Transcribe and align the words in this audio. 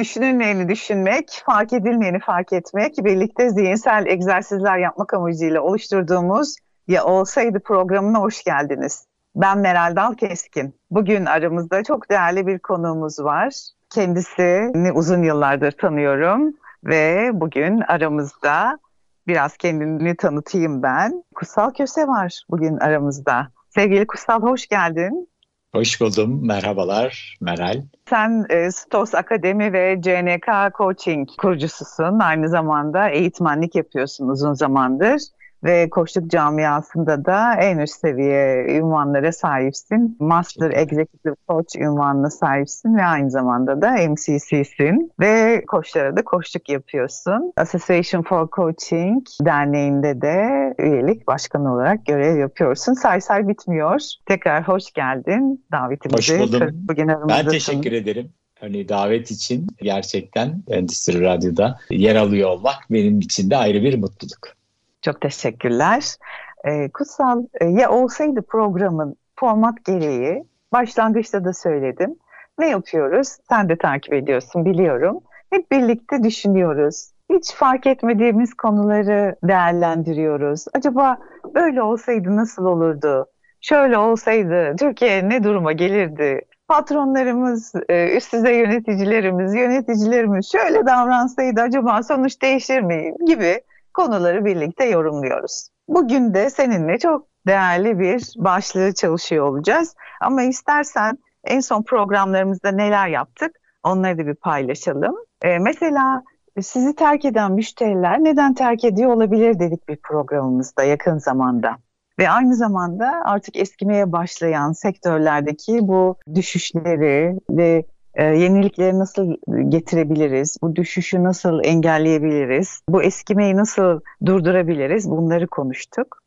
Düşünülmeyeni 0.00 0.68
düşünmek, 0.68 1.42
fark 1.46 1.72
edilmeyeni 1.72 2.18
fark 2.18 2.52
etmek, 2.52 3.04
birlikte 3.04 3.50
zihinsel 3.50 4.06
egzersizler 4.06 4.78
yapmak 4.78 5.14
amacıyla 5.14 5.60
oluşturduğumuz 5.60 6.56
Ya 6.88 7.04
Olsaydı 7.04 7.60
programına 7.60 8.20
hoş 8.20 8.44
geldiniz. 8.44 9.06
Ben 9.36 9.58
Meral 9.58 9.96
Dal 9.96 10.14
Keskin. 10.14 10.74
Bugün 10.90 11.26
aramızda 11.26 11.82
çok 11.82 12.10
değerli 12.10 12.46
bir 12.46 12.58
konuğumuz 12.58 13.18
var. 13.18 13.54
Kendisini 13.90 14.92
uzun 14.92 15.22
yıllardır 15.22 15.72
tanıyorum 15.72 16.54
ve 16.84 17.30
bugün 17.32 17.80
aramızda 17.80 18.78
biraz 19.26 19.56
kendini 19.56 20.16
tanıtayım 20.16 20.82
ben. 20.82 21.24
Kutsal 21.34 21.70
Köse 21.70 22.06
var 22.06 22.42
bugün 22.50 22.76
aramızda. 22.76 23.48
Sevgili 23.68 24.06
Kutsal 24.06 24.42
hoş 24.42 24.66
geldin. 24.66 25.29
Hoş 25.74 26.00
buldum. 26.00 26.46
Merhabalar 26.46 27.36
Meral. 27.40 27.82
Sen 28.08 28.46
e, 28.50 28.70
Stos 28.70 29.14
Akademi 29.14 29.72
ve 29.72 30.00
CNK 30.02 30.76
Coaching 30.78 31.28
kurucususun. 31.38 32.18
Aynı 32.18 32.48
zamanda 32.48 33.08
eğitmenlik 33.08 33.74
yapıyorsun 33.74 34.28
uzun 34.28 34.54
zamandır 34.54 35.20
ve 35.64 35.90
koçluk 35.90 36.30
camiasında 36.30 37.24
da 37.24 37.54
en 37.54 37.78
üst 37.78 38.00
seviye 38.00 38.66
ünvanlara 38.68 39.32
sahipsin. 39.32 40.16
Master 40.20 40.70
Executive 40.70 41.34
Coach 41.48 41.76
ünvanına 41.76 42.30
sahipsin 42.30 42.96
ve 42.96 43.04
aynı 43.04 43.30
zamanda 43.30 43.82
da 43.82 43.90
MCC'sin 43.90 45.12
ve 45.20 45.64
koçlara 45.66 46.16
da 46.16 46.24
koçluk 46.24 46.68
yapıyorsun. 46.68 47.52
Association 47.56 48.22
for 48.22 48.48
Coaching 48.56 49.26
derneğinde 49.40 50.20
de 50.20 50.74
üyelik 50.78 51.26
başkanı 51.26 51.74
olarak 51.74 52.06
görev 52.06 52.38
yapıyorsun. 52.38 52.92
Say 52.92 53.20
say 53.20 53.48
bitmiyor. 53.48 54.00
Tekrar 54.26 54.68
hoş 54.68 54.92
geldin 54.92 55.64
davetimizi. 55.72 56.38
Hoş 56.38 56.52
buldum. 56.52 56.68
Bugün 56.72 57.08
ben 57.28 57.48
teşekkür 57.48 57.92
ederim 57.92 58.32
hani 58.60 58.88
davet 58.88 59.30
için 59.30 59.66
gerçekten 59.82 60.62
Endüstri 60.68 61.20
Radyo'da 61.20 61.78
yer 61.90 62.16
alıyor 62.16 62.50
olmak 62.50 62.76
benim 62.90 63.20
için 63.20 63.50
de 63.50 63.56
ayrı 63.56 63.82
bir 63.82 63.98
mutluluk. 63.98 64.59
Çok 65.02 65.20
teşekkürler. 65.20 66.16
Ee, 66.64 66.88
Kutsal, 66.88 67.44
e, 67.60 67.64
ya 67.64 67.90
olsaydı 67.90 68.42
programın 68.42 69.16
format 69.36 69.84
gereği 69.84 70.44
başlangıçta 70.72 71.44
da 71.44 71.52
söyledim. 71.52 72.16
Ne 72.58 72.68
yapıyoruz? 72.68 73.28
Sen 73.48 73.68
de 73.68 73.76
takip 73.78 74.12
ediyorsun 74.12 74.64
biliyorum. 74.64 75.20
Hep 75.50 75.70
birlikte 75.72 76.22
düşünüyoruz. 76.22 77.10
Hiç 77.30 77.54
fark 77.54 77.86
etmediğimiz 77.86 78.54
konuları 78.54 79.36
değerlendiriyoruz. 79.44 80.64
Acaba 80.74 81.18
böyle 81.54 81.82
olsaydı 81.82 82.36
nasıl 82.36 82.64
olurdu? 82.64 83.26
Şöyle 83.60 83.98
olsaydı 83.98 84.76
Türkiye 84.78 85.28
ne 85.28 85.44
duruma 85.44 85.72
gelirdi? 85.72 86.40
Patronlarımız, 86.68 87.72
e, 87.88 88.16
üst 88.16 88.32
düzey 88.32 88.58
yöneticilerimiz, 88.58 89.54
yöneticilerimiz 89.54 90.52
şöyle 90.52 90.86
davransaydı 90.86 91.60
acaba 91.60 92.02
sonuç 92.02 92.42
değişir 92.42 92.80
mi 92.80 93.14
gibi 93.26 93.60
konuları 94.00 94.44
birlikte 94.44 94.84
yorumluyoruz. 94.84 95.68
Bugün 95.88 96.34
de 96.34 96.50
seninle 96.50 96.98
çok 96.98 97.26
değerli 97.46 97.98
bir 97.98 98.32
başlığı 98.36 98.94
çalışıyor 98.94 99.46
olacağız. 99.46 99.94
Ama 100.20 100.42
istersen 100.42 101.18
en 101.44 101.60
son 101.60 101.82
programlarımızda 101.82 102.70
neler 102.70 103.08
yaptık 103.08 103.56
onları 103.84 104.18
da 104.18 104.26
bir 104.26 104.34
paylaşalım. 104.34 105.14
Ee, 105.42 105.58
mesela 105.58 106.22
sizi 106.60 106.94
terk 106.94 107.24
eden 107.24 107.52
müşteriler 107.52 108.24
neden 108.24 108.54
terk 108.54 108.84
ediyor 108.84 109.12
olabilir 109.12 109.58
dedik 109.58 109.88
bir 109.88 109.96
programımızda 109.96 110.82
yakın 110.82 111.18
zamanda. 111.18 111.76
Ve 112.18 112.30
aynı 112.30 112.54
zamanda 112.54 113.22
artık 113.24 113.56
eskimeye 113.56 114.12
başlayan 114.12 114.72
sektörlerdeki 114.72 115.78
bu 115.88 116.16
düşüşleri 116.34 117.38
ve 117.50 117.84
e, 118.14 118.24
yenilikleri 118.24 118.98
nasıl 118.98 119.36
getirebiliriz? 119.68 120.56
Bu 120.62 120.76
düşüşü 120.76 121.24
nasıl 121.24 121.60
engelleyebiliriz? 121.64 122.80
Bu 122.88 123.02
eskimeyi 123.02 123.56
nasıl 123.56 124.00
durdurabiliriz? 124.26 125.10
Bunları 125.10 125.46
konuştuk. 125.46 126.18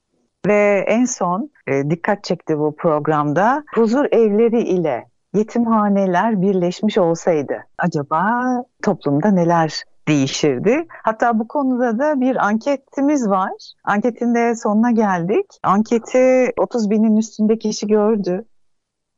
Ve 0.47 0.85
en 0.87 1.05
son 1.05 1.51
e, 1.67 1.89
dikkat 1.89 2.23
çekti 2.23 2.59
bu 2.59 2.75
programda 2.75 3.63
huzur 3.75 4.05
evleri 4.11 4.61
ile 4.61 5.05
yetimhaneler 5.33 6.41
birleşmiş 6.41 6.97
olsaydı 6.97 7.63
acaba 7.77 8.43
toplumda 8.83 9.31
neler 9.31 9.83
değişirdi. 10.07 10.85
Hatta 10.89 11.39
bu 11.39 11.47
konuda 11.47 11.99
da 11.99 12.21
bir 12.21 12.35
anketimiz 12.35 13.29
var. 13.29 13.51
Anketin 13.83 14.35
de 14.35 14.55
sonuna 14.55 14.91
geldik. 14.91 15.45
Anketi 15.63 16.51
30 16.57 16.89
binin 16.89 17.17
üstünde 17.17 17.57
kişi 17.57 17.87
gördü 17.87 18.45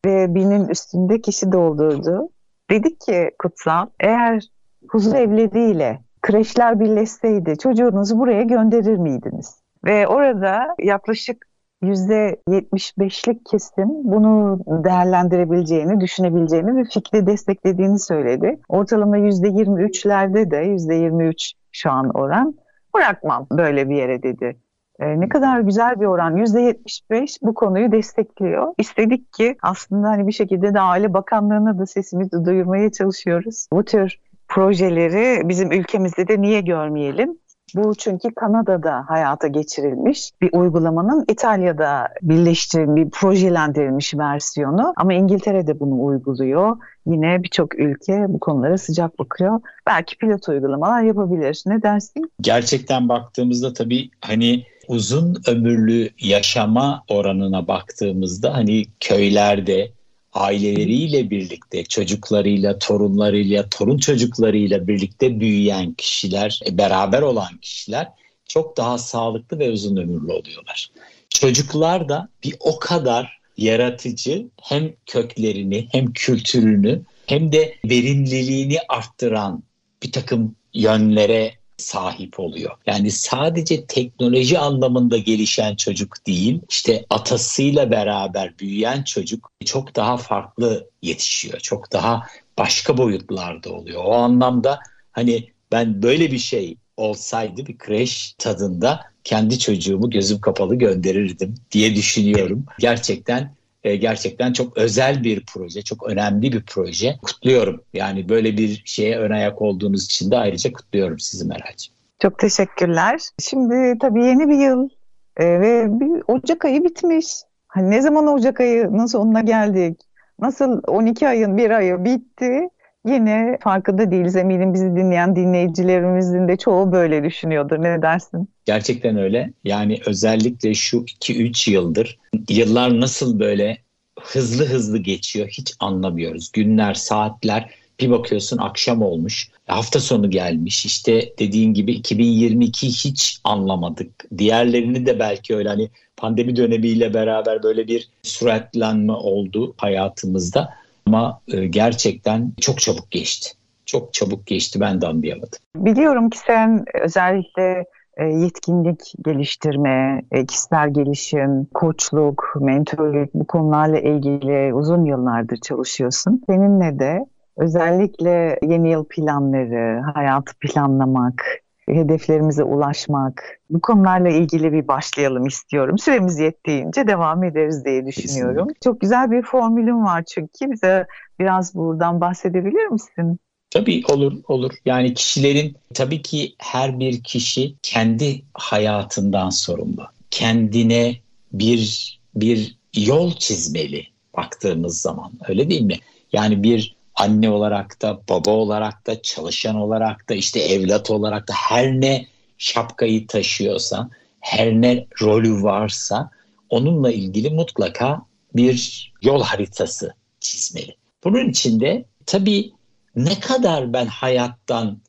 ve 0.06 0.36
binin 0.36 0.68
üstünde 0.68 1.22
kişi 1.22 1.52
doldurdu. 1.52 2.30
Dedik 2.70 3.02
ki 3.02 3.32
Kutsal 3.40 3.88
eğer 4.00 4.44
huzur 4.90 5.16
evleriyle 5.16 6.00
kreşler 6.22 6.80
birleşseydi 6.80 7.58
çocuğunuzu 7.58 8.20
buraya 8.20 8.44
gönderir 8.44 8.98
miydiniz? 8.98 9.62
Ve 9.86 10.08
orada 10.08 10.76
yaklaşık 10.84 11.46
%75'lik 11.84 13.46
kesim 13.46 13.90
bunu 13.90 14.60
değerlendirebileceğini, 14.68 16.02
düşünebileceğini 16.02 16.76
ve 16.76 16.84
fikri 16.84 17.28
desteklediğini 17.28 18.00
söyledi. 18.00 18.60
Ortalama 18.70 19.18
%23'lerde 19.18 20.52
de 20.52 20.58
%23 20.58 21.54
şu 21.72 21.92
an 21.92 22.10
oran 22.10 22.56
bırakmam 22.96 23.48
böyle 23.52 23.90
bir 23.90 23.96
yere 23.96 24.24
dedi. 24.24 24.58
E, 25.00 25.20
ne 25.20 25.30
kadar 25.30 25.60
güzel 25.60 26.00
bir 26.00 26.06
oran. 26.06 26.38
%75 26.38 27.38
bu 27.42 27.54
konuyu 27.54 27.92
destekliyor. 27.92 28.74
İstedik 28.78 29.34
ki 29.34 29.58
aslında 29.62 30.10
hani 30.10 30.28
bir 30.28 30.32
şekilde 30.32 30.74
de 30.74 30.80
Aile 30.80 31.14
Bakanlığı'na 31.14 31.80
da 31.80 31.86
sesimizi 31.86 32.46
duyurmaya 32.46 32.92
çalışıyoruz. 32.92 33.68
Bu 33.72 33.86
tür 33.86 34.20
projeleri 34.48 35.50
bizim 35.50 35.72
ülkemizde 35.72 36.28
de 36.28 36.42
niye 36.42 36.62
görmeyelim? 36.62 37.38
Bu 37.76 37.96
çünkü 37.96 38.30
Kanada'da 38.36 39.06
hayata 39.08 39.48
geçirilmiş 39.48 40.32
bir 40.42 40.50
uygulamanın 40.54 41.26
İtalya'da 41.28 42.08
birleştirilmiş, 42.22 43.06
bir 43.06 43.10
projelendirilmiş 43.10 44.14
versiyonu 44.14 44.94
ama 44.96 45.14
İngiltere'de 45.14 45.80
bunu 45.80 46.06
uyguluyor. 46.06 46.78
Yine 47.06 47.44
birçok 47.44 47.80
ülke 47.80 48.26
bu 48.28 48.40
konulara 48.40 48.78
sıcak 48.78 49.20
bakıyor. 49.20 49.62
Belki 49.88 50.18
pilot 50.18 50.50
uygulamalar 50.50 51.04
yapabilir. 51.04 51.64
Ne 51.66 51.82
dersin? 51.82 52.32
Gerçekten 52.42 53.10
baktığımızda 53.10 53.74
tabii 53.74 54.10
hani 54.22 54.64
uzun 54.88 55.42
ömürlü 55.48 56.10
yaşama 56.20 57.04
oranına 57.08 57.68
baktığımızda 57.68 58.54
hani 58.54 58.86
köylerde 59.00 59.92
aileleriyle 60.34 61.30
birlikte, 61.30 61.84
çocuklarıyla, 61.84 62.80
torunlarıyla, 62.80 63.70
torun 63.70 63.98
çocuklarıyla 63.98 64.88
birlikte 64.88 65.40
büyüyen 65.40 65.94
kişiler, 65.94 66.60
e, 66.68 66.78
beraber 66.78 67.22
olan 67.22 67.58
kişiler 67.58 68.08
çok 68.46 68.78
daha 68.78 68.98
sağlıklı 68.98 69.60
ve 69.60 69.72
uzun 69.72 69.98
ömürlü 69.98 70.32
oluyorlar. 70.32 70.90
Çocuklar 71.30 72.10
da 72.10 72.30
bir 72.44 72.56
o 72.60 72.80
kadar 72.80 73.40
yaratıcı 73.58 74.48
hem 74.62 74.94
köklerini 75.06 75.88
hem 75.92 76.14
kültürünü 76.14 77.02
hem 77.26 77.52
de 77.52 77.76
verimliliğini 77.86 78.78
arttıran 78.90 79.64
bir 80.04 80.12
takım 80.12 80.56
yönlere 80.74 81.54
sahip 81.78 82.40
oluyor. 82.40 82.72
Yani 82.86 83.12
sadece 83.12 83.86
teknoloji 83.86 84.60
anlamında 84.60 85.18
gelişen 85.18 85.76
çocuk 85.76 86.28
değil, 86.28 86.62
işte 86.70 87.06
atasıyla 87.10 87.92
beraber 87.92 88.60
büyüyen 88.60 89.04
çocuk 89.04 89.52
çok 89.66 89.96
daha 89.96 90.18
farklı 90.18 90.90
yetişiyor. 91.02 91.60
Çok 91.60 91.94
daha 91.94 92.28
başka 92.58 92.98
boyutlarda 92.98 93.74
oluyor. 93.74 94.04
O 94.06 94.14
anlamda 94.14 94.80
hani 95.12 95.50
ben 95.72 96.04
böyle 96.04 96.32
bir 96.32 96.40
şey 96.40 96.78
olsaydı 96.98 97.66
bir 97.66 97.78
kreş 97.78 98.36
tadında 98.38 99.02
kendi 99.24 99.60
çocuğumu 99.60 100.10
gözüm 100.10 100.42
kapalı 100.42 100.76
gönderirdim 100.76 101.56
diye 101.72 101.96
düşünüyorum. 101.96 102.66
Gerçekten 102.80 103.56
e, 103.86 103.96
gerçekten 103.96 104.54
çok 104.54 104.78
özel 104.78 105.24
bir 105.24 105.46
proje, 105.54 105.82
çok 105.82 106.10
önemli 106.10 106.52
bir 106.52 106.64
proje. 106.66 107.18
Kutluyorum. 107.22 107.84
Yani 107.94 108.30
böyle 108.30 108.58
bir 108.58 108.82
şeye 108.86 109.18
ön 109.18 109.32
ayak 109.32 109.62
olduğunuz 109.62 110.06
için 110.06 110.32
de 110.32 110.38
ayrıca 110.38 110.74
kutluyorum 110.74 111.20
sizi 111.20 111.46
Meral'cığım. 111.48 111.96
Çok 112.20 112.40
teşekkürler. 112.40 113.22
Şimdi 113.40 113.98
tabii 114.00 114.26
yeni 114.26 114.50
bir 114.50 114.58
yıl 114.58 114.90
e, 115.38 115.46
ve 115.62 116.00
bir 116.00 116.24
Ocak 116.28 116.66
ayı 116.66 116.84
bitmiş. 116.84 117.26
Hani 117.68 117.92
ne 117.92 118.02
zaman 118.02 118.28
Ocak 118.28 118.60
ayının 118.60 119.06
sonuna 119.06 119.42
geldik? 119.42 120.02
Nasıl 120.40 120.82
12 120.88 121.28
ayın 121.28 121.58
bir 121.58 121.70
ayı 121.70 122.06
bitti 122.06 122.70
yine 123.06 123.58
farkında 123.62 124.12
değiliz. 124.12 124.36
Eminim 124.36 124.74
bizi 124.74 124.96
dinleyen 124.96 125.36
dinleyicilerimizin 125.36 126.48
de 126.48 126.58
çoğu 126.58 126.92
böyle 126.92 127.24
düşünüyordur. 127.24 127.84
Ne 127.84 128.02
dersin? 128.02 128.50
Gerçekten 128.66 129.18
öyle. 129.18 129.54
Yani 129.64 130.00
özellikle 130.06 130.74
şu 130.74 130.98
2-3 130.98 131.72
yıldır 131.72 132.20
yıllar 132.50 133.00
nasıl 133.00 133.40
böyle 133.40 133.78
hızlı 134.22 134.66
hızlı 134.66 134.98
geçiyor 134.98 135.48
hiç 135.48 135.74
anlamıyoruz. 135.80 136.52
Günler, 136.52 136.94
saatler 136.94 137.70
bir 138.00 138.12
bakıyorsun 138.12 138.58
akşam 138.58 139.02
olmuş. 139.02 139.50
Hafta 139.68 140.00
sonu 140.00 140.30
gelmiş. 140.30 140.86
İşte 140.86 141.34
dediğin 141.40 141.74
gibi 141.74 141.92
2022 141.92 142.88
hiç 142.88 143.40
anlamadık. 143.44 144.26
Diğerlerini 144.38 145.06
de 145.06 145.20
belki 145.20 145.56
öyle 145.56 145.70
hani 145.70 145.90
pandemi 146.18 146.56
dönemiyle 146.56 147.14
beraber 147.14 147.64
böyle 147.64 147.88
bir 147.88 148.10
süratlenme 148.24 149.14
oldu 149.14 149.74
hayatımızda. 149.78 150.74
Ama 151.08 151.42
e, 151.48 151.68
gerçekten 151.68 152.54
çok 152.62 152.80
çabuk 152.80 153.12
geçti. 153.12 153.50
Çok 153.86 154.14
çabuk 154.14 154.48
geçti 154.48 154.80
ben 154.80 155.02
de 155.02 155.08
anlayamadım. 155.08 155.60
Biliyorum 155.76 156.30
ki 156.30 156.38
sen 156.38 156.86
özellikle 157.04 157.86
e, 158.18 158.26
yetkinlik 158.26 159.14
geliştirme, 159.26 160.22
e, 160.32 160.46
kişisel 160.46 160.94
gelişim, 160.94 161.66
koçluk, 161.74 162.54
mentorluk 162.62 163.34
bu 163.34 163.48
konularla 163.48 164.00
ilgili 164.00 164.74
uzun 164.74 165.06
yıllardır 165.06 165.58
çalışıyorsun. 165.58 166.44
Seninle 166.50 167.00
de 167.00 167.26
özellikle 167.58 168.60
yeni 168.62 168.92
yıl 168.92 169.06
planları, 169.10 170.02
hayatı 170.14 170.54
planlamak, 170.60 171.65
hedeflerimize 171.94 172.64
ulaşmak, 172.64 173.60
bu 173.70 173.82
konularla 173.82 174.30
ilgili 174.30 174.74
bir 174.74 174.88
başlayalım 174.88 175.46
istiyorum. 175.46 175.98
Süremiz 175.98 176.40
yettiğince 176.40 177.08
devam 177.08 177.44
ederiz 177.44 177.86
diye 177.86 178.06
düşünüyorum. 178.06 178.56
Kesinlikle. 178.56 178.80
Çok 178.84 179.02
güzel 179.02 179.32
bir 179.32 179.42
formülüm 179.42 180.06
var 180.06 180.24
çünkü 180.24 180.72
bize 180.72 181.08
biraz 181.40 181.76
buradan 181.76 182.22
bahsedebilir 182.22 182.88
misin? 182.88 183.40
Tabii 183.70 184.04
olur 184.10 184.34
olur. 184.48 184.72
Yani 184.86 185.14
kişilerin 185.14 185.76
tabii 185.94 186.22
ki 186.22 186.56
her 186.58 187.00
bir 187.00 187.24
kişi 187.24 187.76
kendi 187.82 188.42
hayatından 188.54 189.50
sorumlu. 189.50 190.08
Kendine 190.32 191.16
bir 191.54 192.16
bir 192.36 192.78
yol 192.96 193.32
çizmeli 193.32 194.08
baktığımız 194.38 195.02
zaman. 195.02 195.32
Öyle 195.48 195.70
değil 195.70 195.82
mi? 195.82 195.96
Yani 196.34 196.64
bir 196.64 196.95
anne 197.16 197.50
olarak 197.50 198.02
da, 198.02 198.22
baba 198.30 198.52
olarak 198.52 199.08
da, 199.08 199.22
çalışan 199.22 199.76
olarak 199.76 200.30
da, 200.30 200.34
işte 200.34 200.60
evlat 200.60 201.12
olarak 201.12 201.48
da 201.48 201.54
her 201.54 201.92
ne 201.92 202.28
şapkayı 202.58 203.28
taşıyorsa, 203.28 204.10
her 204.40 204.72
ne 204.72 205.08
rolü 205.22 205.64
varsa 205.64 206.30
onunla 206.70 207.12
ilgili 207.12 207.50
mutlaka 207.50 208.22
bir 208.56 209.12
yol 209.22 209.44
haritası 209.44 210.14
çizmeli. 210.40 210.96
Bunun 211.24 211.50
için 211.50 211.80
de 211.80 212.06
tabii 212.26 212.72
ne 213.16 213.40
kadar 213.40 213.94
ben 213.94 214.06
hayattan 214.06 215.02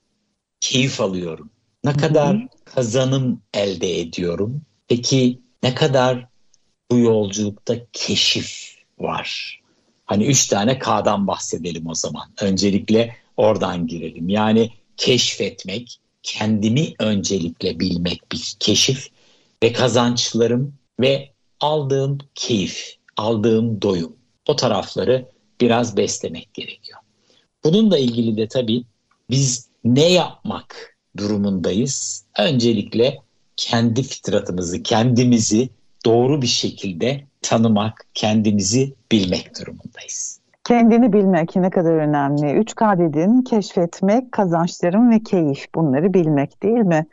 keyif 0.61 1.01
alıyorum, 1.01 1.51
ne 1.85 1.93
kadar 1.93 2.49
kazanım 2.65 3.43
elde 3.55 4.01
ediyorum, 4.01 4.63
peki 4.89 5.41
ne 5.63 5.75
kadar 5.75 6.27
bu 6.91 6.99
yolculukta 6.99 7.75
keşif 7.93 8.77
var? 8.99 9.61
Hani 10.07 10.27
üç 10.27 10.47
tane 10.47 10.79
K'dan 10.79 11.27
bahsedelim 11.27 11.87
o 11.87 11.95
zaman. 11.95 12.29
Öncelikle 12.41 13.17
oradan 13.37 13.87
girelim. 13.87 14.29
Yani 14.29 14.71
keşfetmek, 14.97 16.01
kendimi 16.23 16.95
öncelikle 16.99 17.81
bilmek 17.81 18.33
bir 18.33 18.55
keşif 18.61 19.09
ve 19.63 19.73
kazançlarım 19.73 20.75
ve 21.01 21.31
aldığım 21.61 22.19
keyif, 22.35 22.97
aldığım 23.17 23.83
doyum. 23.83 24.17
O 24.49 24.57
tarafları 24.57 25.27
biraz 25.61 25.97
beslemek 25.97 26.55
gerekiyor. 26.55 26.99
Bununla 27.65 27.99
ilgili 27.99 28.37
de 28.37 28.49
tabii 28.49 28.85
biz 29.31 29.69
ne 29.85 30.13
yapmak 30.13 30.97
durumundayız? 31.17 32.25
Öncelikle 32.39 33.19
kendi 33.57 34.03
fitratımızı, 34.03 34.83
kendimizi 34.83 35.69
doğru 36.05 36.43
bir 36.43 36.47
şekilde 36.47 37.27
tanımak, 37.49 38.07
kendimizi 38.15 38.95
bilmek 39.13 39.51
durumundayız. 39.61 40.41
Kendini 40.65 41.13
bilmek 41.13 41.57
ne 41.57 41.71
kadar 41.71 41.95
önemli. 41.95 42.47
3K 42.47 42.99
dedin, 42.99 43.43
keşfetmek, 43.43 44.33
kazançlarım 44.33 45.11
ve 45.11 45.23
keyif 45.23 45.75
bunları 45.75 46.15
bilmek 46.15 46.63
değil 46.63 46.85
mi? 46.85 47.07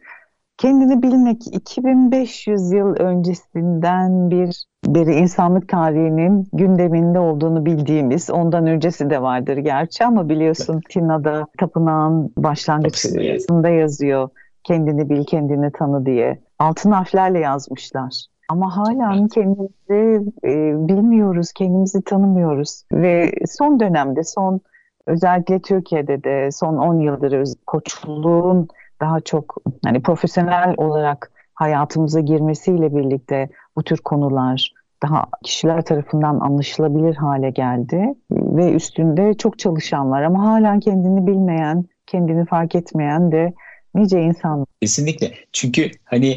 Kendini 0.58 1.04
bilmek 1.04 1.48
2500 1.52 2.72
yıl 2.72 2.96
öncesinden 2.96 4.32
bir 4.32 4.66
beri 4.86 5.16
insanlık 5.16 5.70
tarihinin 5.70 6.48
gündeminde 6.54 7.20
olduğunu 7.20 7.66
bildiğimiz, 7.66 8.30
ondan 8.30 8.68
öncesi 8.68 9.10
de 9.10 9.22
vardır 9.22 9.58
gerçi 9.58 10.06
ama 10.06 10.30
biliyorsun 10.30 10.74
evet. 10.74 10.90
Tina'da 10.90 11.48
tapınağın 11.60 12.34
başlangıcında 12.38 13.70
yazıyor. 13.70 14.30
Kendini 14.64 15.10
bil, 15.10 15.24
kendini 15.24 15.72
tanı 15.72 16.06
diye. 16.06 16.40
Altın 16.60 16.92
harflerle 16.92 17.40
yazmışlar. 17.40 18.33
Ama 18.54 18.78
hala 18.78 19.16
evet. 19.16 19.34
kendimizi 19.34 20.32
e, 20.44 20.52
bilmiyoruz, 20.88 21.52
kendimizi 21.54 22.02
tanımıyoruz. 22.02 22.84
Ve 22.92 23.32
son 23.48 23.80
dönemde, 23.80 24.24
son 24.24 24.62
özellikle 25.08 25.60
Türkiye'de 25.60 26.24
de 26.24 26.52
son 26.52 26.78
10 26.78 27.00
yıldır 27.00 27.48
koçluğun 27.68 28.68
daha 29.02 29.20
çok 29.20 29.56
hani 29.84 30.02
profesyonel 30.02 30.74
olarak 30.78 31.32
hayatımıza 31.54 32.20
girmesiyle 32.20 32.96
birlikte 32.96 33.50
bu 33.76 33.84
tür 33.84 33.98
konular 33.98 34.74
daha 35.04 35.26
kişiler 35.44 35.82
tarafından 35.82 36.40
anlaşılabilir 36.40 37.16
hale 37.16 37.50
geldi 37.50 38.14
ve 38.32 38.74
üstünde 38.74 39.34
çok 39.34 39.60
çalışan 39.60 40.12
var 40.12 40.24
ama 40.24 40.46
hala 40.46 40.80
kendini 40.80 41.28
bilmeyen, 41.28 41.86
kendini 42.08 42.46
fark 42.46 42.76
etmeyen 42.76 43.32
de 43.32 43.54
nice 43.96 44.22
insan. 44.22 44.66
Kesinlikle. 44.82 45.32
Çünkü 45.54 45.92
hani 46.06 46.36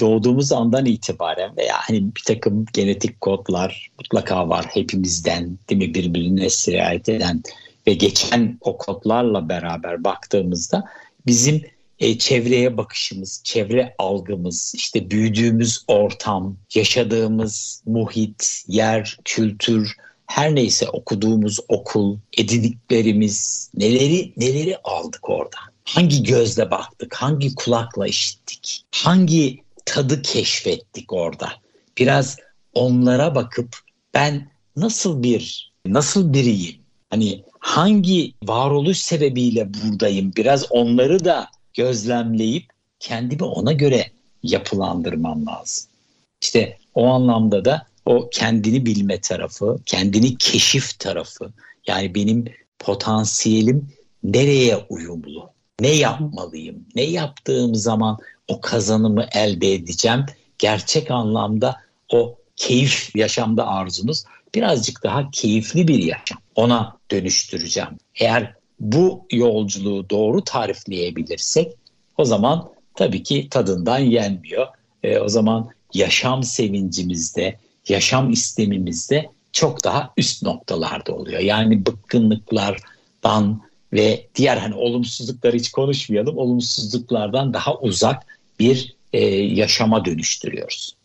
doğduğumuz 0.00 0.52
andan 0.52 0.86
itibaren 0.86 1.56
veya 1.56 1.74
hani 1.76 2.16
bir 2.16 2.22
takım 2.26 2.66
genetik 2.72 3.20
kodlar 3.20 3.90
mutlaka 3.98 4.48
var 4.48 4.66
hepimizden 4.70 5.58
değil 5.68 5.88
mi? 5.88 5.94
Birbirine 5.94 6.50
sirayet 6.50 7.08
eden 7.08 7.42
ve 7.86 7.94
geçen 7.94 8.58
o 8.60 8.78
kodlarla 8.78 9.48
beraber 9.48 10.04
baktığımızda 10.04 10.84
bizim 11.26 11.62
e, 11.98 12.18
çevreye 12.18 12.76
bakışımız, 12.76 13.40
çevre 13.44 13.94
algımız, 13.98 14.72
işte 14.76 15.10
büyüdüğümüz 15.10 15.84
ortam, 15.88 16.56
yaşadığımız 16.74 17.82
muhit, 17.86 18.64
yer, 18.68 19.18
kültür, 19.24 19.96
her 20.26 20.54
neyse 20.54 20.88
okuduğumuz 20.88 21.58
okul, 21.68 22.18
edindiklerimiz, 22.38 23.70
neleri 23.74 24.32
neleri 24.36 24.76
aldık 24.84 25.30
orada? 25.30 25.56
Hangi 25.84 26.22
gözle 26.22 26.70
baktık, 26.70 27.14
hangi 27.14 27.54
kulakla 27.54 28.06
işittik, 28.06 28.84
hangi 28.94 29.62
tadı 29.92 30.22
keşfettik 30.22 31.12
orada? 31.12 31.48
Biraz 31.98 32.36
onlara 32.74 33.34
bakıp 33.34 33.76
ben 34.14 34.50
nasıl 34.76 35.22
bir, 35.22 35.72
nasıl 35.86 36.32
biriyim? 36.32 36.76
Hani 37.10 37.44
hangi 37.58 38.32
varoluş 38.44 38.98
sebebiyle 38.98 39.68
buradayım? 39.74 40.32
Biraz 40.36 40.72
onları 40.72 41.24
da 41.24 41.48
gözlemleyip 41.74 42.64
kendimi 43.00 43.44
ona 43.44 43.72
göre 43.72 44.10
yapılandırmam 44.42 45.46
lazım. 45.46 45.90
İşte 46.42 46.78
o 46.94 47.06
anlamda 47.06 47.64
da 47.64 47.86
o 48.06 48.30
kendini 48.30 48.86
bilme 48.86 49.20
tarafı, 49.20 49.78
kendini 49.86 50.38
keşif 50.38 50.98
tarafı 50.98 51.52
yani 51.86 52.14
benim 52.14 52.44
potansiyelim 52.78 53.88
nereye 54.22 54.76
uyumlu, 54.88 55.50
ne 55.80 55.88
yapmalıyım, 55.88 56.86
ne 56.94 57.02
yaptığım 57.02 57.74
zaman 57.74 58.18
o 58.52 58.60
kazanımı 58.60 59.26
elde 59.32 59.74
edeceğim. 59.74 60.26
Gerçek 60.58 61.10
anlamda 61.10 61.76
o 62.12 62.36
keyif 62.56 63.16
yaşamda 63.16 63.66
arzunuz 63.66 64.24
birazcık 64.54 65.02
daha 65.02 65.30
keyifli 65.30 65.88
bir 65.88 65.98
yaşam. 65.98 66.38
Ona 66.54 66.96
dönüştüreceğim. 67.10 67.90
Eğer 68.14 68.54
bu 68.80 69.26
yolculuğu 69.32 70.10
doğru 70.10 70.44
tarifleyebilirsek 70.44 71.72
o 72.18 72.24
zaman 72.24 72.70
tabii 72.94 73.22
ki 73.22 73.48
tadından 73.50 73.98
yenmiyor. 73.98 74.66
E, 75.02 75.18
o 75.18 75.28
zaman 75.28 75.70
yaşam 75.94 76.42
sevincimizde, 76.42 77.58
yaşam 77.88 78.30
istemimizde 78.30 79.30
çok 79.52 79.84
daha 79.84 80.12
üst 80.16 80.42
noktalarda 80.42 81.14
oluyor. 81.14 81.40
Yani 81.40 81.86
bıkkınlıklardan 81.86 83.62
ve 83.92 84.26
diğer 84.34 84.56
hani 84.56 84.74
olumsuzlukları 84.74 85.56
hiç 85.56 85.70
konuşmayalım. 85.70 86.38
Olumsuzluklardan 86.38 87.54
daha 87.54 87.78
uzak 87.78 88.22
bir 88.60 88.96
e, 89.12 89.26
yaşama 89.34 90.04
dönüştürüyoruz. 90.04 90.96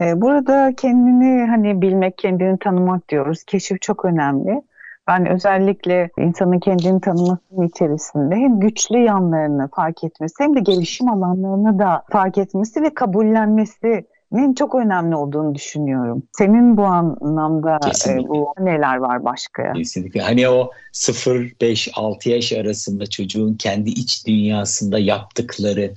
E, 0.00 0.20
burada 0.20 0.74
kendini 0.76 1.46
hani 1.46 1.82
bilmek, 1.82 2.18
kendini 2.18 2.58
tanımak 2.58 3.08
diyoruz. 3.08 3.44
Keşif 3.44 3.82
çok 3.82 4.04
önemli. 4.04 4.62
Ben 5.08 5.26
özellikle 5.26 6.10
insanın 6.18 6.58
kendini 6.58 7.00
tanımasının 7.00 7.68
içerisinde 7.68 8.34
hem 8.34 8.60
güçlü 8.60 8.98
yanlarını 8.98 9.68
fark 9.76 10.04
etmesi 10.04 10.34
hem 10.38 10.56
de 10.56 10.60
gelişim 10.60 11.08
alanlarını 11.08 11.78
da 11.78 12.02
fark 12.10 12.38
etmesi 12.38 12.82
ve 12.82 12.94
kabullenmesi 12.94 14.04
dinlemenin 14.34 14.54
çok 14.54 14.74
önemli 14.74 15.16
olduğunu 15.16 15.54
düşünüyorum. 15.54 16.22
Senin 16.32 16.76
bu 16.76 16.84
anlamda 16.84 17.80
e, 18.08 18.18
bu 18.28 18.54
neler 18.60 18.96
var 18.96 19.24
başka? 19.24 19.72
Kesinlikle. 19.72 20.20
Hani 20.20 20.48
o 20.48 20.70
0-5-6 20.92 22.28
yaş 22.28 22.52
arasında 22.52 23.06
çocuğun 23.06 23.54
kendi 23.54 23.90
iç 23.90 24.26
dünyasında 24.26 24.98
yaptıkları 24.98 25.94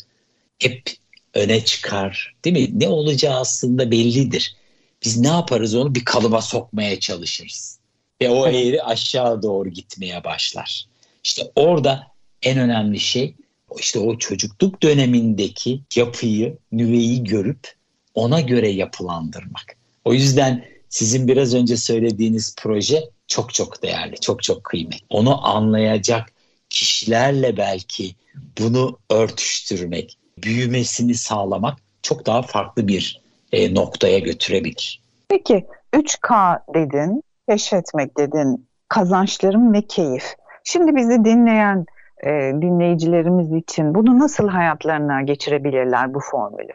hep 0.59 0.91
öne 1.33 1.65
çıkar. 1.65 2.35
Değil 2.45 2.69
mi? 2.69 2.79
Ne 2.79 2.87
olacağı 2.87 3.39
aslında 3.39 3.91
bellidir. 3.91 4.55
Biz 5.03 5.17
ne 5.17 5.27
yaparız 5.27 5.75
onu 5.75 5.95
bir 5.95 6.05
kalıba 6.05 6.41
sokmaya 6.41 6.99
çalışırız. 6.99 7.79
Ve 8.21 8.29
o 8.29 8.47
eğri 8.47 8.83
aşağı 8.83 9.41
doğru 9.41 9.69
gitmeye 9.69 10.23
başlar. 10.23 10.85
İşte 11.23 11.51
orada 11.55 12.07
en 12.41 12.59
önemli 12.59 12.99
şey 12.99 13.35
işte 13.79 13.99
o 13.99 14.17
çocukluk 14.17 14.83
dönemindeki 14.83 15.81
yapıyı, 15.95 16.57
nüveyi 16.71 17.23
görüp 17.23 17.75
ona 18.13 18.41
göre 18.41 18.69
yapılandırmak. 18.69 19.77
O 20.05 20.13
yüzden 20.13 20.65
sizin 20.89 21.27
biraz 21.27 21.53
önce 21.53 21.77
söylediğiniz 21.77 22.55
proje 22.57 23.09
çok 23.27 23.53
çok 23.53 23.83
değerli, 23.83 24.19
çok 24.19 24.43
çok 24.43 24.63
kıymetli. 24.63 25.05
Onu 25.09 25.47
anlayacak 25.47 26.33
kişilerle 26.69 27.57
belki 27.57 28.15
bunu 28.59 28.99
örtüştürmek, 29.09 30.17
büyümesini 30.43 31.15
sağlamak 31.15 31.77
çok 32.01 32.25
daha 32.25 32.41
farklı 32.41 32.87
bir 32.87 33.21
e, 33.51 33.73
noktaya 33.73 34.19
götürebilir. 34.19 35.01
Peki 35.29 35.65
3K 35.93 36.59
dedin, 36.73 37.23
keşfetmek 37.49 38.17
dedin, 38.17 38.67
kazançlarım 38.89 39.73
ve 39.73 39.81
keyif. 39.81 40.35
Şimdi 40.63 40.95
bizi 40.95 41.25
dinleyen 41.25 41.85
e, 42.23 42.29
dinleyicilerimiz 42.61 43.53
için 43.53 43.95
bunu 43.95 44.19
nasıl 44.19 44.47
hayatlarına 44.47 45.21
geçirebilirler 45.21 46.13
bu 46.13 46.19
formülü? 46.19 46.73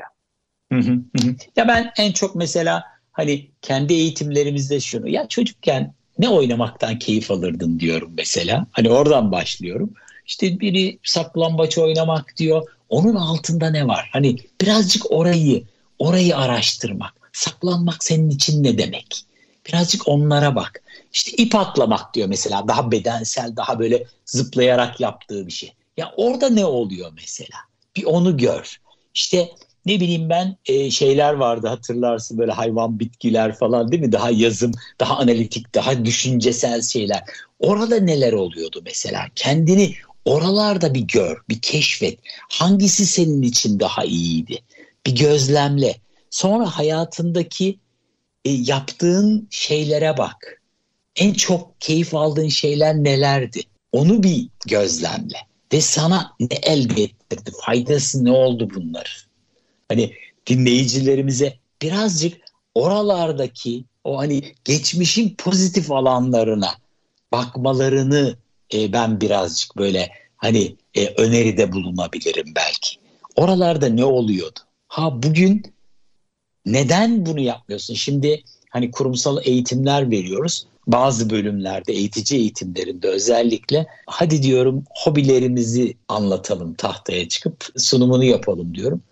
Hı 0.73 0.79
hı 0.79 0.93
hı. 0.93 1.35
Ya 1.57 1.69
ben 1.69 1.93
en 1.99 2.13
çok 2.13 2.35
mesela 2.35 2.85
hani 3.13 3.51
kendi 3.63 3.93
eğitimlerimizde 3.95 4.81
şunu 4.81 5.09
ya 5.09 5.29
çocukken 5.29 5.95
ne 6.19 6.29
oynamaktan 6.29 6.99
keyif 6.99 7.31
alırdın 7.31 7.79
diyorum 7.79 8.13
mesela. 8.17 8.67
Hani 8.73 8.91
oradan 8.91 9.33
başlıyorum. 9.33 9.91
İşte 10.27 10.61
biri 10.61 10.99
saklambaç 11.03 11.79
oynamak 11.79 12.37
diyor. 12.37 12.63
Onun 12.93 13.15
altında 13.15 13.71
ne 13.71 13.89
var? 13.89 14.09
Hani 14.13 14.37
birazcık 14.61 15.11
orayı, 15.11 15.65
orayı 15.99 16.37
araştırmak. 16.37 17.15
Saklanmak 17.33 18.05
senin 18.05 18.31
için 18.31 18.65
ne 18.65 18.79
demek? 18.79 19.25
Birazcık 19.69 20.09
onlara 20.09 20.57
bak. 20.57 20.83
İşte 21.13 21.43
ip 21.43 21.55
atlamak 21.55 22.15
diyor 22.15 22.29
mesela. 22.29 22.69
Daha 22.69 22.91
bedensel, 22.91 23.57
daha 23.57 23.79
böyle 23.79 24.05
zıplayarak 24.27 25.01
yaptığı 25.01 25.47
bir 25.47 25.53
şey. 25.53 25.73
Ya 25.97 26.13
orada 26.17 26.49
ne 26.49 26.65
oluyor 26.65 27.13
mesela? 27.17 27.59
Bir 27.97 28.05
onu 28.05 28.37
gör. 28.37 28.81
İşte 29.15 29.51
ne 29.87 30.01
bileyim 30.01 30.31
ben 30.31 30.57
e, 30.67 30.91
şeyler 30.91 31.35
vardı 31.35 31.69
hatırlarsın 31.69 32.39
böyle 32.39 32.53
hayvan 32.53 33.01
bitkiler 33.01 33.57
falan 33.57 33.93
değil 33.93 34.03
mi? 34.03 34.13
Daha 34.13 34.31
yazım, 34.31 34.73
daha 35.01 35.17
analitik, 35.17 35.75
daha 35.75 36.05
düşüncesel 36.05 36.83
şeyler. 36.83 37.23
Orada 37.61 38.01
neler 38.01 38.33
oluyordu 38.33 38.81
mesela? 38.85 39.27
Kendini 39.35 39.95
oralarda 40.25 40.95
bir 40.95 41.01
gör, 41.01 41.43
bir 41.49 41.61
keşfet. 41.61 42.19
Hangisi 42.49 43.07
senin 43.07 43.43
için 43.43 43.81
daha 43.81 44.05
iyiydi? 44.05 44.59
Bir 45.07 45.15
gözlemle. 45.15 45.97
Sonra 46.31 46.67
hayatındaki 46.67 47.79
e, 48.45 48.51
yaptığın 48.51 49.49
şeylere 49.51 50.19
bak. 50.19 50.63
En 51.17 51.33
çok 51.33 51.81
keyif 51.81 52.15
aldığın 52.15 52.49
şeyler 52.49 52.95
nelerdi? 52.95 53.63
Onu 53.93 54.23
bir 54.23 54.49
gözlemle. 54.67 55.39
Ve 55.73 55.81
sana 55.81 56.33
ne 56.41 56.57
elde 56.63 57.03
ettirdi? 57.03 57.51
Faydası 57.65 58.25
ne 58.25 58.31
oldu 58.31 58.69
bunlar? 58.75 59.27
Hani 59.89 60.13
dinleyicilerimize 60.47 61.57
birazcık 61.83 62.39
oralardaki 62.75 63.85
o 64.05 64.19
hani 64.19 64.55
geçmişin 64.65 65.35
pozitif 65.39 65.91
alanlarına 65.91 66.75
bakmalarını 67.33 68.37
e, 68.75 68.93
ben 68.93 69.21
birazcık 69.21 69.77
böyle 69.77 70.11
hani 70.37 70.77
e, 70.95 71.07
öneride 71.07 71.73
bulunabilirim 71.73 72.53
belki. 72.57 72.97
Oralarda 73.37 73.89
ne 73.89 74.05
oluyordu? 74.05 74.61
Ha 74.89 75.23
bugün 75.23 75.63
neden 76.67 77.27
bunu 77.27 77.41
yapmıyorsun? 77.41 77.95
Şimdi 77.95 78.43
hani 78.71 78.91
kurumsal 78.91 79.39
eğitimler 79.45 80.11
veriyoruz. 80.11 80.67
Bazı 80.87 81.31
bölümlerde 81.31 81.93
eğitici 81.93 82.41
eğitimlerinde 82.41 83.09
özellikle 83.09 83.87
hadi 84.07 84.43
diyorum 84.43 84.85
hobilerimizi 84.91 85.95
anlatalım 86.09 86.75
tahtaya 86.75 87.29
çıkıp 87.29 87.67
sunumunu 87.77 88.25
yapalım 88.25 88.75
diyorum. 88.75 89.03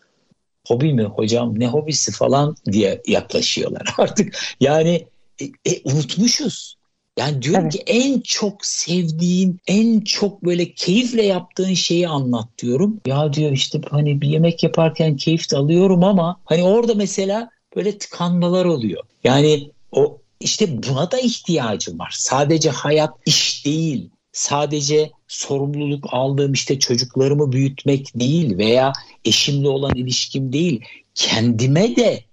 Hobi 0.66 0.92
mi 0.92 1.02
hocam 1.02 1.60
ne 1.60 1.66
hobisi 1.68 2.12
falan 2.12 2.56
diye 2.72 3.02
yaklaşıyorlar 3.06 3.94
artık. 3.98 4.38
Yani 4.60 5.06
e, 5.40 5.44
e, 5.44 5.80
unutmuşuz. 5.84 6.76
Yani 7.18 7.42
diyorum 7.42 7.62
evet. 7.62 7.72
ki 7.72 7.82
en 7.86 8.20
çok 8.20 8.66
sevdiğin, 8.66 9.60
en 9.66 10.00
çok 10.00 10.44
böyle 10.44 10.72
keyifle 10.72 11.22
yaptığın 11.22 11.74
şeyi 11.74 12.08
anlat 12.08 12.48
diyorum. 12.62 13.00
Ya 13.06 13.32
diyor 13.32 13.52
işte 13.52 13.80
hani 13.90 14.20
bir 14.20 14.28
yemek 14.28 14.62
yaparken 14.62 15.16
keyif 15.16 15.50
de 15.50 15.56
alıyorum 15.56 16.04
ama 16.04 16.40
hani 16.44 16.62
orada 16.62 16.94
mesela 16.94 17.50
böyle 17.76 17.98
tıkanmalar 17.98 18.64
oluyor. 18.64 19.02
Yani 19.24 19.70
o 19.92 20.18
işte 20.40 20.82
buna 20.82 21.10
da 21.10 21.18
ihtiyacım 21.18 21.98
var. 21.98 22.14
Sadece 22.18 22.70
hayat 22.70 23.10
iş 23.26 23.66
değil. 23.66 24.10
Sadece 24.32 25.10
sorumluluk 25.28 26.04
aldığım 26.08 26.52
işte 26.52 26.78
çocuklarımı 26.78 27.52
büyütmek 27.52 28.12
değil 28.14 28.58
veya 28.58 28.92
eşimle 29.24 29.68
olan 29.68 29.94
ilişkim 29.94 30.52
değil. 30.52 30.84
Kendime 31.14 31.96
de 31.96 32.24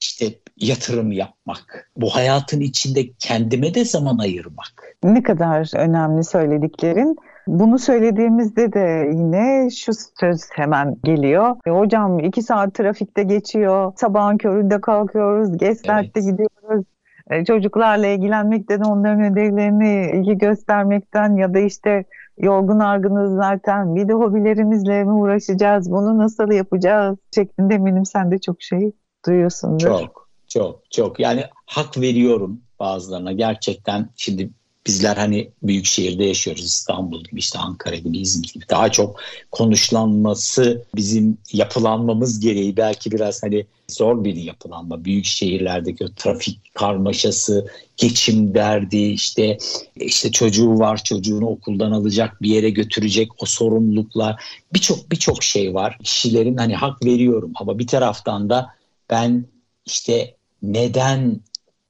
işte 0.00 0.38
yatırım 0.56 1.12
yapmak. 1.12 1.90
Bu 1.96 2.08
hayatın 2.10 2.60
içinde 2.60 3.00
kendime 3.18 3.74
de 3.74 3.84
zaman 3.84 4.18
ayırmak. 4.18 4.96
Ne 5.04 5.22
kadar 5.22 5.76
önemli 5.76 6.24
söylediklerin. 6.24 7.16
Bunu 7.46 7.78
söylediğimizde 7.78 8.72
de 8.72 9.10
yine 9.12 9.70
şu 9.70 9.92
söz 10.20 10.40
hemen 10.52 10.96
geliyor. 11.04 11.56
E, 11.66 11.70
hocam 11.70 12.18
iki 12.18 12.42
saat 12.42 12.74
trafikte 12.74 13.22
geçiyor. 13.22 13.92
Sabahın 13.96 14.38
köründe 14.38 14.80
kalkıyoruz. 14.80 15.56
Geç 15.56 15.86
saatte 15.86 16.10
evet. 16.14 16.30
gidiyoruz. 16.30 16.84
E, 17.30 17.44
çocuklarla 17.44 18.06
ilgilenmekten, 18.06 18.80
onların 18.80 19.32
ödevlerini 19.32 20.10
ilgi 20.14 20.38
göstermekten 20.38 21.36
ya 21.36 21.54
da 21.54 21.58
işte 21.58 22.04
yorgun 22.38 22.78
argınız 22.78 23.36
zaten 23.36 23.96
bir 23.96 24.08
de 24.08 24.12
hobilerimizle 24.12 25.04
mi 25.04 25.12
uğraşacağız, 25.12 25.90
bunu 25.90 26.18
nasıl 26.18 26.52
yapacağız 26.52 27.18
şeklinde 27.34 27.74
eminim 27.74 28.04
sen 28.04 28.30
de 28.30 28.38
çok 28.38 28.62
şey 28.62 28.92
duyuyorsundur. 29.26 29.86
Çok, 29.86 30.25
çok, 30.56 30.90
çok. 30.90 31.20
Yani 31.20 31.44
hak 31.66 32.00
veriyorum 32.00 32.60
bazılarına. 32.78 33.32
Gerçekten 33.32 34.10
şimdi 34.16 34.50
bizler 34.86 35.16
hani 35.16 35.50
büyük 35.62 35.86
şehirde 35.86 36.24
yaşıyoruz. 36.24 36.64
İstanbul 36.64 37.24
gibi 37.24 37.40
işte 37.40 37.58
Ankara 37.58 37.96
gibi 37.96 38.18
İzmir 38.18 38.52
gibi. 38.54 38.64
Daha 38.70 38.92
çok 38.92 39.20
konuşlanması 39.50 40.84
bizim 40.94 41.38
yapılanmamız 41.52 42.40
gereği 42.40 42.76
belki 42.76 43.12
biraz 43.12 43.42
hani 43.42 43.66
zor 43.88 44.24
bir 44.24 44.34
yapılanma. 44.34 45.04
Büyük 45.04 45.24
şehirlerdeki 45.24 46.04
o 46.04 46.08
trafik 46.16 46.74
karmaşası 46.74 47.66
geçim 47.96 48.54
derdi 48.54 48.98
işte 48.98 49.58
işte 49.96 50.30
çocuğu 50.30 50.78
var 50.78 51.04
çocuğunu 51.04 51.46
okuldan 51.46 51.92
alacak 51.92 52.42
bir 52.42 52.50
yere 52.50 52.70
götürecek 52.70 53.42
o 53.42 53.46
sorumluluklar. 53.46 54.42
Birçok 54.74 55.12
birçok 55.12 55.42
şey 55.42 55.74
var. 55.74 55.98
Kişilerin 56.04 56.56
hani 56.56 56.74
hak 56.74 57.04
veriyorum 57.04 57.52
ama 57.54 57.78
bir 57.78 57.86
taraftan 57.86 58.50
da 58.50 58.66
ben 59.10 59.46
işte 59.86 60.35
neden 60.62 61.40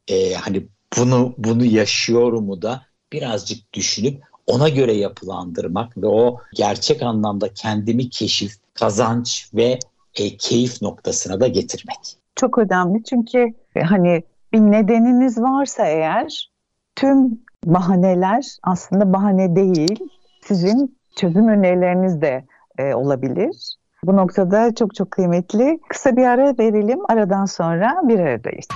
e, 0.08 0.34
hani 0.34 0.66
bunu 0.98 1.34
bunu 1.38 1.64
yaşıyorumu 1.64 2.62
da 2.62 2.82
birazcık 3.12 3.72
düşünüp 3.72 4.22
ona 4.46 4.68
göre 4.68 4.92
yapılandırmak 4.92 5.96
ve 5.96 6.06
o 6.06 6.40
gerçek 6.54 7.02
anlamda 7.02 7.54
kendimi 7.54 8.10
keşif, 8.10 8.52
kazanç 8.74 9.50
ve 9.54 9.78
e, 10.14 10.36
keyif 10.36 10.82
noktasına 10.82 11.40
da 11.40 11.48
getirmek. 11.48 12.16
Çok 12.36 12.58
önemli 12.58 13.04
çünkü 13.04 13.54
e, 13.76 13.80
hani 13.80 14.22
bir 14.52 14.60
nedeniniz 14.60 15.38
varsa 15.38 15.86
eğer 15.86 16.50
tüm 16.96 17.40
bahaneler 17.64 18.56
aslında 18.62 19.12
bahane 19.12 19.56
değil. 19.56 19.98
Sizin 20.42 20.96
çözüm 21.16 21.48
önerileriniz 21.48 22.20
de 22.20 22.44
e, 22.78 22.94
olabilir. 22.94 23.76
Bu 24.06 24.16
noktada 24.16 24.74
çok 24.74 24.94
çok 24.94 25.10
kıymetli. 25.10 25.78
Kısa 25.88 26.16
bir 26.16 26.24
ara 26.24 26.58
verelim. 26.58 26.98
Aradan 27.08 27.44
sonra 27.44 28.00
bir 28.02 28.18
aradayız. 28.18 28.66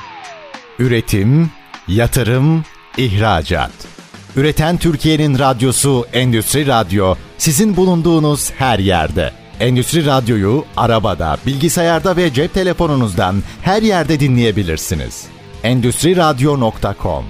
Üretim, 0.79 1.51
yatırım, 1.89 2.65
ihracat. 2.97 3.71
Üreten 4.37 4.77
Türkiye'nin 4.77 5.39
radyosu 5.39 6.05
Endüstri 6.13 6.67
Radyo 6.67 7.15
sizin 7.39 7.77
bulunduğunuz 7.77 8.53
her 8.53 8.79
yerde. 8.79 9.31
Endüstri 9.61 10.07
Radyo'yu 10.07 10.65
arabada, 10.77 11.37
bilgisayarda 11.47 12.17
ve 12.17 12.33
cep 12.33 12.55
telefonunuzdan 12.55 13.35
her 13.63 13.83
yerde 13.83 14.21
dinleyebilirsiniz. 14.21 15.29
Endüstri 15.63 16.17
Radyo.com 16.17 17.25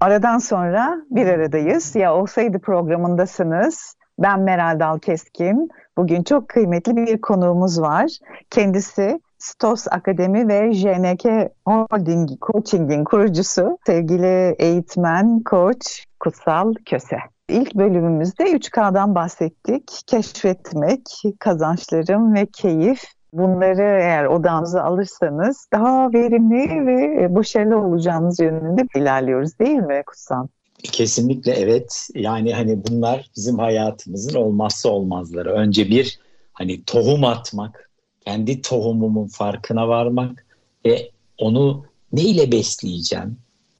Aradan 0.00 0.38
sonra 0.38 0.96
bir 1.10 1.26
aradayız. 1.26 1.96
Ya 1.96 2.14
olsaydı 2.14 2.58
programındasınız. 2.58 3.94
Ben 4.22 4.40
Meral 4.40 4.80
Dal 4.80 4.98
Keskin. 4.98 5.70
Bugün 5.96 6.22
çok 6.22 6.48
kıymetli 6.48 6.96
bir 6.96 7.20
konuğumuz 7.20 7.80
var. 7.80 8.10
Kendisi 8.50 9.20
Stos 9.38 9.86
Akademi 9.90 10.48
ve 10.48 10.72
JNK 10.72 11.50
Holding 11.66 12.30
Coaching'in 12.40 13.04
kurucusu 13.04 13.78
sevgili 13.86 14.54
eğitmen, 14.58 15.40
koç 15.40 16.04
Kutsal 16.20 16.74
Köse. 16.86 17.16
İlk 17.48 17.74
bölümümüzde 17.74 18.44
3K'dan 18.44 19.14
bahsettik. 19.14 20.00
Keşfetmek, 20.06 21.02
kazançlarım 21.38 22.34
ve 22.34 22.46
keyif. 22.46 23.02
Bunları 23.32 23.82
eğer 23.82 24.24
odağınıza 24.24 24.82
alırsanız 24.82 25.66
daha 25.72 26.12
verimli 26.12 26.86
ve 26.86 27.34
başarılı 27.34 27.78
olacağınız 27.78 28.40
yönünde 28.40 28.82
ilerliyoruz 28.94 29.58
değil 29.58 29.78
mi 29.78 30.02
Kutsal? 30.06 30.46
Kesinlikle 30.82 31.52
evet. 31.52 32.08
Yani 32.14 32.54
hani 32.54 32.86
bunlar 32.86 33.30
bizim 33.36 33.58
hayatımızın 33.58 34.34
olmazsa 34.34 34.88
olmazları. 34.88 35.52
Önce 35.52 35.88
bir 35.88 36.18
hani 36.52 36.84
tohum 36.84 37.24
atmak, 37.24 37.90
kendi 38.20 38.62
tohumumun 38.62 39.26
farkına 39.26 39.88
varmak 39.88 40.46
ve 40.86 41.10
onu 41.38 41.84
neyle 42.12 42.52
besleyeceğim, 42.52 43.36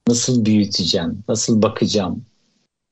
nasıl 0.08 0.44
büyüteceğim, 0.44 1.24
nasıl 1.28 1.62
bakacağım, 1.62 2.24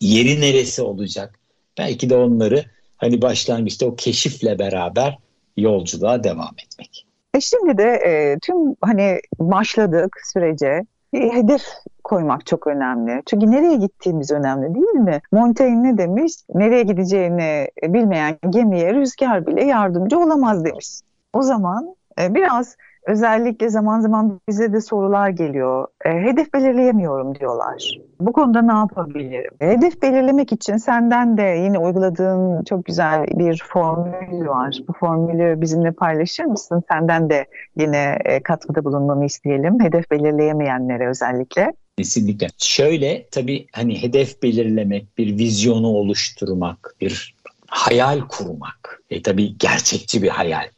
yeri 0.00 0.40
neresi 0.40 0.82
olacak? 0.82 1.38
Belki 1.78 2.10
de 2.10 2.16
onları 2.16 2.64
hani 2.96 3.22
başlangıçta 3.22 3.86
o 3.86 3.96
keşifle 3.96 4.58
beraber 4.58 5.18
yolculuğa 5.56 6.24
devam 6.24 6.54
etmek. 6.64 7.06
E 7.34 7.40
şimdi 7.40 7.78
de 7.78 7.84
e, 7.84 8.38
tüm 8.42 8.56
hani 8.80 9.20
başladık 9.38 10.16
sürece 10.32 10.84
bir 11.12 11.32
hedef 11.32 11.62
koymak 12.04 12.46
çok 12.46 12.66
önemli. 12.66 13.22
Çünkü 13.26 13.50
nereye 13.50 13.76
gittiğimiz 13.76 14.32
önemli 14.32 14.74
değil 14.74 14.86
mi? 14.86 15.20
Montaigne 15.32 15.82
ne 15.82 15.98
demiş? 15.98 16.32
Nereye 16.54 16.82
gideceğini 16.82 17.68
bilmeyen 17.82 18.36
gemiye 18.50 18.94
rüzgar 18.94 19.46
bile 19.46 19.64
yardımcı 19.64 20.18
olamaz 20.18 20.64
demiş. 20.64 21.00
O 21.32 21.42
zaman 21.42 21.94
e, 22.20 22.34
biraz 22.34 22.76
özellikle 23.06 23.68
zaman 23.68 24.00
zaman 24.00 24.40
bize 24.48 24.72
de 24.72 24.80
sorular 24.80 25.28
geliyor. 25.28 25.86
E, 26.04 26.10
hedef 26.10 26.54
belirleyemiyorum 26.54 27.34
diyorlar. 27.34 27.98
Bu 28.20 28.32
konuda 28.32 28.62
ne 28.62 28.72
yapabilirim? 28.72 29.50
Hedef 29.58 30.02
belirlemek 30.02 30.52
için 30.52 30.76
senden 30.76 31.36
de 31.36 31.42
yine 31.42 31.78
uyguladığın 31.78 32.64
çok 32.64 32.84
güzel 32.84 33.26
bir 33.26 33.64
formül 33.68 34.46
var. 34.46 34.78
Bu 34.88 34.92
formülü 34.92 35.60
bizimle 35.60 35.92
paylaşır 35.92 36.44
mısın? 36.44 36.82
Senden 36.88 37.30
de 37.30 37.46
yine 37.76 38.18
e, 38.24 38.42
katkıda 38.42 38.84
bulunmanı 38.84 39.24
isteyelim. 39.24 39.80
Hedef 39.80 40.10
belirleyemeyenlere 40.10 41.08
özellikle. 41.08 41.72
Kesinlikle. 42.00 42.48
Şöyle 42.58 43.26
tabii 43.30 43.66
hani 43.72 44.02
hedef 44.02 44.42
belirlemek, 44.42 45.18
bir 45.18 45.38
vizyonu 45.38 45.86
oluşturmak, 45.86 46.94
bir 47.00 47.34
hayal 47.66 48.20
kurmak. 48.20 49.02
E 49.10 49.22
tabii 49.22 49.58
gerçekçi 49.58 50.22
bir 50.22 50.28
hayal. 50.28 50.68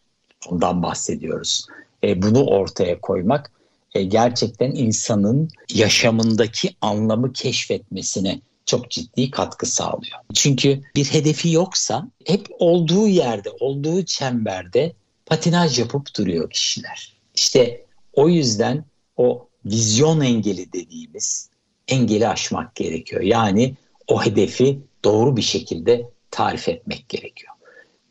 Ondan 0.49 0.83
bahsediyoruz. 0.83 1.67
E, 2.05 2.23
bunu 2.23 2.47
ortaya 2.47 3.01
koymak 3.01 3.53
e, 3.95 4.03
gerçekten 4.03 4.71
insanın 4.71 5.51
yaşamındaki 5.75 6.77
anlamı 6.81 7.33
keşfetmesine 7.33 8.41
çok 8.67 8.91
ciddi 8.91 9.31
katkı 9.31 9.67
sağlıyor. 9.67 10.19
Çünkü 10.35 10.81
bir 10.97 11.05
hedefi 11.05 11.51
yoksa 11.51 12.09
hep 12.25 12.47
olduğu 12.59 13.09
yerde, 13.09 13.51
olduğu 13.61 14.05
çemberde 14.05 14.93
patinaj 15.27 15.79
yapıp 15.79 16.17
duruyor 16.19 16.51
kişiler. 16.51 17.13
İşte 17.35 17.85
o 18.13 18.29
yüzden 18.29 18.85
o 19.17 19.49
vizyon 19.67 20.21
engeli 20.21 20.73
dediğimiz 20.73 21.51
engeli 21.89 22.29
aşmak 22.29 22.75
gerekiyor. 22.75 23.23
Yani 23.23 23.75
o 24.09 24.25
hedefi 24.25 24.79
doğru 25.05 25.37
bir 25.37 25.43
şekilde 25.43 26.11
tarif 26.31 26.69
etmek 26.69 27.09
gerekiyor. 27.09 27.53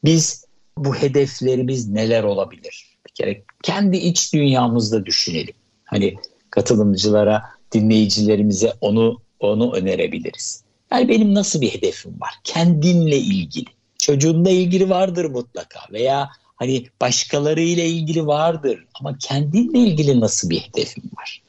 Biz 0.04 0.46
bu 0.78 0.96
hedeflerimiz 0.96 1.90
neler 1.90 2.24
olabilir? 2.24 2.98
Bir 3.08 3.12
kere 3.12 3.44
kendi 3.64 3.98
iç 3.98 4.34
dünyamızda 4.34 5.06
düşünelim. 5.06 5.56
Hani 5.86 6.16
katılımcılara, 6.50 7.44
dinleyicilerimize 7.72 8.74
onu 8.82 9.22
onu 9.40 9.74
önerebiliriz. 9.74 10.64
Yani 10.92 11.10
benim 11.10 11.34
nasıl 11.34 11.62
bir 11.62 11.70
hedefim 11.70 12.22
var? 12.22 12.34
Kendinle 12.44 13.18
ilgili. 13.18 13.70
Çocuğunla 14.00 14.50
ilgili 14.50 14.90
vardır 14.90 15.26
mutlaka 15.26 15.80
veya 15.92 16.30
hani 16.62 16.86
başkalarıyla 17.02 17.84
ilgili 17.84 18.28
vardır 18.28 18.86
ama 19.00 19.18
kendinle 19.18 19.80
ilgili 19.80 20.20
nasıl 20.20 20.50
bir 20.50 20.60
hedefin 20.60 21.04
var? 21.18 21.42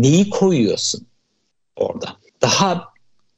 Neyi 0.00 0.30
koyuyorsun 0.30 1.06
orada? 1.76 2.16
Daha 2.42 2.88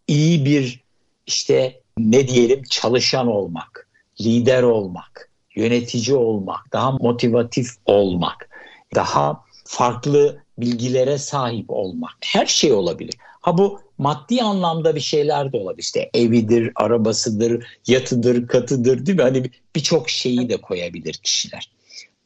iyi 0.07 0.45
bir 0.45 0.81
işte 1.27 1.81
ne 1.99 2.29
diyelim 2.29 2.63
çalışan 2.71 3.27
olmak, 3.27 3.89
lider 4.21 4.63
olmak, 4.63 5.31
yönetici 5.55 6.17
olmak, 6.17 6.73
daha 6.73 6.91
motivatif 6.91 7.69
olmak, 7.87 8.51
daha 8.95 9.45
farklı 9.65 10.43
bilgilere 10.59 11.19
sahip 11.19 11.71
olmak. 11.71 12.17
Her 12.25 12.47
şey 12.47 12.73
olabilir. 12.73 13.15
Ha 13.41 13.59
bu 13.59 13.81
maddi 13.99 14.43
anlamda 14.43 14.95
bir 14.95 15.01
şeyler 15.01 15.53
de 15.53 15.57
olabilir. 15.57 15.83
İşte 15.83 16.11
evidir, 16.15 16.73
arabasıdır, 16.75 17.67
yatıdır, 17.87 18.47
katıdır 18.47 19.07
değil 19.07 19.19
mi? 19.19 19.23
Hani 19.23 19.51
birçok 19.77 20.11
şeyi 20.11 20.49
de 20.49 20.57
koyabilir 20.57 21.15
kişiler. 21.15 21.71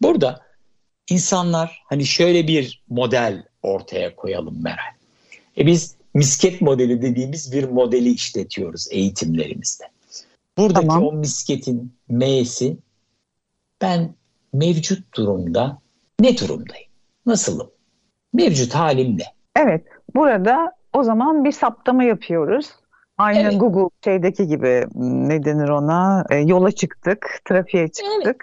Burada 0.02 0.40
insanlar 1.10 1.82
hani 1.84 2.06
şöyle 2.06 2.48
bir 2.48 2.82
model 2.88 3.44
ortaya 3.62 4.16
koyalım 4.16 4.62
Meral. 4.62 4.92
E 5.58 5.66
biz 5.66 5.94
misket 6.14 6.60
modeli 6.60 7.02
dediğimiz 7.02 7.52
bir 7.52 7.64
modeli 7.64 8.10
işletiyoruz 8.12 8.88
eğitimlerimizde. 8.90 9.84
Buradaki 10.58 10.86
tamam. 10.86 11.04
o 11.04 11.12
misketin 11.12 11.92
M'si 12.08 12.76
ben 13.82 14.14
mevcut 14.52 15.16
durumda 15.16 15.78
ne 16.20 16.38
durumdayım? 16.38 16.88
Nasılım? 17.26 17.70
Mevcut 18.32 18.74
halim 18.74 19.18
ne? 19.18 19.24
Evet. 19.56 19.84
Burada 20.14 20.72
o 20.92 21.02
zaman 21.02 21.44
bir 21.44 21.52
saptama 21.52 22.04
yapıyoruz. 22.04 22.70
Aynı 23.18 23.38
evet. 23.38 23.60
Google 23.60 23.90
şeydeki 24.04 24.46
gibi 24.46 24.86
ne 24.94 25.44
denir 25.44 25.68
ona? 25.68 26.24
E, 26.30 26.36
yola 26.36 26.70
çıktık, 26.70 27.40
trafiğe 27.44 27.88
çıktık. 27.88 28.24
Evet. 28.24 28.36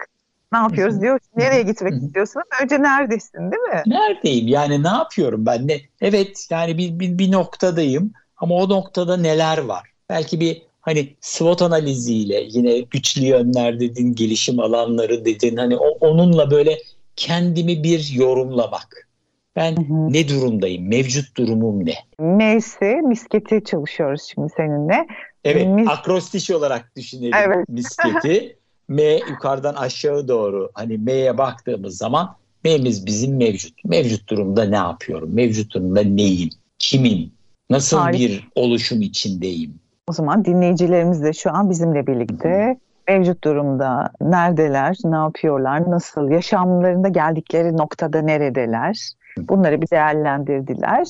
Ne 0.52 0.58
yapıyoruz 0.58 1.00
diyor. 1.00 1.20
Nereye 1.36 1.62
gitmek 1.62 1.92
istiyorsun? 1.92 2.42
Önce 2.62 2.82
neredesin 2.82 3.38
değil 3.38 3.62
mi? 3.62 3.82
Neredeyim? 3.86 4.48
Yani 4.48 4.82
ne 4.82 4.88
yapıyorum 4.88 5.46
ben? 5.46 5.68
Ne? 5.68 5.80
Evet 6.00 6.46
yani 6.50 6.78
bir, 6.78 6.98
bir, 6.98 7.18
bir 7.18 7.32
noktadayım 7.32 8.12
ama 8.36 8.54
o 8.54 8.68
noktada 8.68 9.16
neler 9.16 9.58
var? 9.58 9.90
Belki 10.08 10.40
bir 10.40 10.62
hani 10.80 11.16
SWOT 11.20 11.62
analiziyle 11.62 12.44
yine 12.48 12.80
güçlü 12.80 13.26
yönler 13.26 13.80
dedin, 13.80 14.14
gelişim 14.14 14.60
alanları 14.60 15.24
dedin. 15.24 15.56
Hani 15.56 15.76
o, 15.76 15.88
onunla 16.00 16.50
böyle 16.50 16.78
kendimi 17.16 17.82
bir 17.82 18.12
yorumlamak. 18.14 19.08
Ben 19.56 19.76
hı 19.76 19.80
hı. 19.80 20.12
ne 20.12 20.28
durumdayım? 20.28 20.88
Mevcut 20.88 21.36
durumum 21.36 21.86
ne? 21.86 21.94
Neyse 22.20 23.00
misketi 23.00 23.64
çalışıyoruz 23.64 24.22
şimdi 24.34 24.48
seninle. 24.56 25.06
Evet 25.44 25.66
Mis... 25.66 25.88
akrostiş 25.88 26.50
olarak 26.50 26.96
düşünelim 26.96 27.34
evet. 27.34 27.64
misketi. 27.68 28.56
M 28.88 29.02
yukarıdan 29.02 29.74
aşağı 29.74 30.28
doğru 30.28 30.70
hani 30.74 30.98
M'ye 30.98 31.38
baktığımız 31.38 31.96
zaman 31.96 32.36
M'miz 32.64 33.06
bizim 33.06 33.36
mevcut. 33.36 33.84
Mevcut 33.84 34.28
durumda 34.28 34.64
ne 34.64 34.76
yapıyorum? 34.76 35.34
Mevcut 35.34 35.74
durumda 35.74 36.02
neyim? 36.02 36.50
Kimim? 36.78 37.30
Nasıl 37.70 37.98
Harika. 37.98 38.18
bir 38.18 38.48
oluşum 38.54 39.02
içindeyim? 39.02 39.74
O 40.08 40.12
zaman 40.12 40.44
dinleyicilerimiz 40.44 41.22
de 41.22 41.32
şu 41.32 41.50
an 41.50 41.70
bizimle 41.70 42.06
birlikte 42.06 42.78
mevcut 43.08 43.44
durumda 43.44 44.10
neredeler, 44.20 44.96
ne 45.04 45.16
yapıyorlar, 45.16 45.90
nasıl, 45.90 46.30
yaşamlarında 46.30 47.08
geldikleri 47.08 47.76
noktada 47.76 48.22
neredeler? 48.22 49.12
Bunları 49.38 49.82
bir 49.82 49.90
değerlendirdiler. 49.90 51.06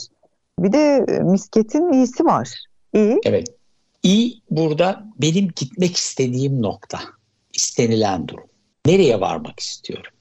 Bir 0.59 0.73
de 0.73 1.05
e, 1.09 1.19
misketin 1.19 1.93
iyisi 1.93 2.25
var. 2.25 2.55
İyi. 2.95 3.21
Evet. 3.25 3.49
İyi 4.03 4.43
burada 4.51 5.05
benim 5.23 5.49
gitmek 5.57 5.97
istediğim 5.97 6.63
nokta. 6.63 6.99
istenilen 7.55 8.29
durum. 8.29 8.45
Nereye 8.87 9.21
varmak 9.21 9.61
istiyorum? 9.61 10.13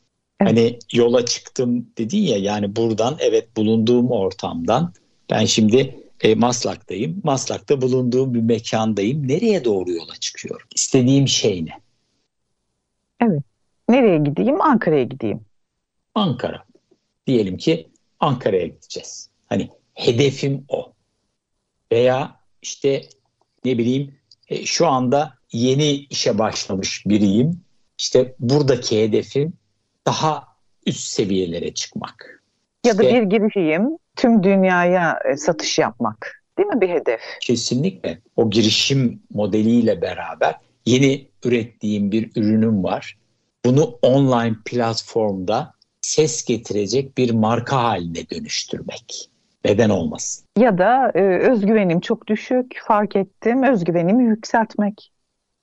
Evet. 0.42 0.52
Hani 0.52 0.80
yola 0.94 1.26
çıktım 1.26 1.88
dedin 1.98 2.22
ya 2.22 2.38
yani 2.38 2.76
buradan 2.76 3.18
evet 3.20 3.58
bulunduğum 3.58 4.12
ortamdan 4.12 4.94
ben 5.30 5.46
şimdi 5.46 6.00
e, 6.22 6.36
Maslak'tayım. 6.36 7.22
Maslak'ta 7.24 7.82
bulunduğum 7.82 8.34
bir 8.34 8.42
mekandayım. 8.42 9.28
Nereye 9.28 9.66
doğru 9.66 9.92
yola 9.92 10.16
çıkıyorum? 10.20 10.68
İstediğim 10.76 11.28
şey 11.28 11.66
ne? 11.66 11.74
Evet. 13.22 13.44
Nereye 13.90 14.18
gideyim? 14.18 14.62
Ankara'ya 14.62 15.04
gideyim. 15.04 15.42
Ankara. 16.16 16.64
Diyelim 17.30 17.58
ki 17.58 17.90
Ankara'ya 18.20 18.68
gideceğiz. 18.68 19.30
Hani 19.48 19.70
hedefim 19.94 20.66
o. 20.70 20.94
Veya 21.92 22.36
işte 22.62 23.02
ne 23.66 23.78
bileyim 23.78 24.16
e, 24.48 24.66
şu 24.66 24.88
anda 24.88 25.34
yeni 25.52 25.92
işe 25.92 26.40
başlamış 26.40 27.06
biriyim. 27.06 27.62
İşte 27.98 28.36
buradaki 28.40 29.04
hedefim 29.04 29.54
daha 30.06 30.48
üst 30.86 31.08
seviyelere 31.08 31.74
çıkmak. 31.74 32.44
Ya 32.86 32.92
işte, 32.92 33.04
da 33.04 33.14
bir 33.14 33.24
girişeyim, 33.24 33.98
tüm 34.16 34.44
dünyaya 34.44 35.20
e, 35.32 35.38
satış 35.38 35.80
yapmak. 35.80 36.44
Değil 36.58 36.70
mi 36.70 36.82
bir 36.82 36.90
hedef? 36.90 37.22
Kesinlikle. 37.42 38.22
O 38.36 38.50
girişim 38.50 39.22
modeliyle 39.34 40.02
beraber 40.02 40.56
yeni 40.86 41.28
ürettiğim 41.44 42.12
bir 42.12 42.32
ürünüm 42.36 42.84
var. 42.84 43.18
Bunu 43.66 43.84
online 44.02 44.56
platformda 44.66 45.79
ses 46.10 46.44
getirecek 46.46 47.18
bir 47.18 47.30
marka 47.32 47.84
haline 47.84 48.30
dönüştürmek. 48.30 49.30
Neden 49.66 49.90
olmasın? 49.90 50.46
Ya 50.58 50.78
da 50.78 51.12
e, 51.16 51.22
özgüvenim 51.22 52.00
çok 52.00 52.28
düşük 52.28 52.82
fark 52.88 53.16
ettim 53.16 53.64
özgüvenimi 53.64 54.24
yükseltmek. 54.24 55.12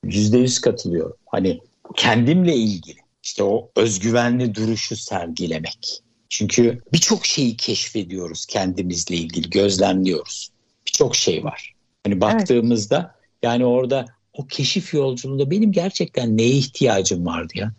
Yüzde 0.05 0.39
yüz 0.39 0.61
katılıyorum. 0.61 1.17
Hani 1.27 1.61
kendimle 1.97 2.55
ilgili 2.55 2.99
işte 3.23 3.45
o 3.45 3.71
özgüvenli 3.77 4.55
duruşu 4.55 4.97
sergilemek. 4.97 6.03
Çünkü 6.29 6.83
birçok 6.93 7.27
şeyi 7.27 7.57
keşfediyoruz 7.57 8.47
kendimizle 8.47 9.17
ilgili, 9.17 9.51
gözlemliyoruz. 9.51 10.51
Birçok 10.87 11.17
şey 11.17 11.45
var. 11.45 11.75
Hani 12.05 12.21
baktığımızda 12.21 12.97
evet. 12.97 13.39
yani 13.43 13.65
orada 13.65 14.05
o 14.33 14.47
keşif 14.47 14.95
yolculuğunda 14.95 15.51
benim 15.51 15.73
gerçekten 15.73 16.37
neye 16.37 16.51
ihtiyacım 16.51 17.27
vardı 17.27 17.53
ya? 17.55 17.73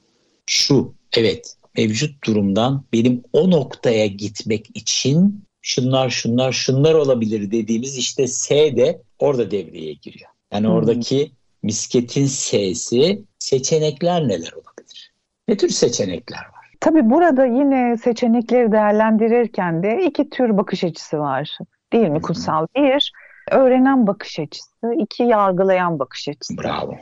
Şu, 0.46 0.94
evet 1.14 1.57
mevcut 1.78 2.24
durumdan 2.24 2.84
benim 2.94 3.24
o 3.34 3.52
noktaya 3.52 4.08
gitmek 4.08 4.78
için 4.78 5.44
şunlar 5.62 6.10
şunlar 6.10 6.52
şunlar 6.52 6.94
olabilir 6.94 7.52
dediğimiz 7.52 7.98
işte 7.98 8.28
S 8.28 8.78
de 8.78 9.02
orada 9.20 9.52
devreye 9.52 9.94
giriyor. 9.94 10.30
Yani 10.54 10.68
hmm. 10.68 10.74
oradaki 10.74 11.32
misketin 11.64 12.26
S'si 12.26 13.22
seçenekler 13.40 14.28
neler 14.28 14.52
olabilir? 14.52 15.14
Ne 15.48 15.58
tür 15.58 15.70
seçenekler 15.70 16.38
var? 16.38 16.72
Tabii 16.80 17.10
burada 17.10 17.46
yine 17.46 17.98
seçenekleri 17.98 18.72
değerlendirirken 18.72 19.84
de 19.84 20.06
iki 20.06 20.30
tür 20.30 20.58
bakış 20.58 20.84
açısı 20.84 21.20
var. 21.20 21.58
Değil 21.94 22.08
mi 22.08 22.22
Kutsal? 22.22 22.68
Bir, 22.76 23.12
öğrenen 23.52 24.08
bakış 24.08 24.40
açısı. 24.40 24.94
iki 25.00 25.24
yargılayan 25.24 26.00
bakış 26.00 26.30
açısı. 26.30 26.58
Bravo. 26.58 26.96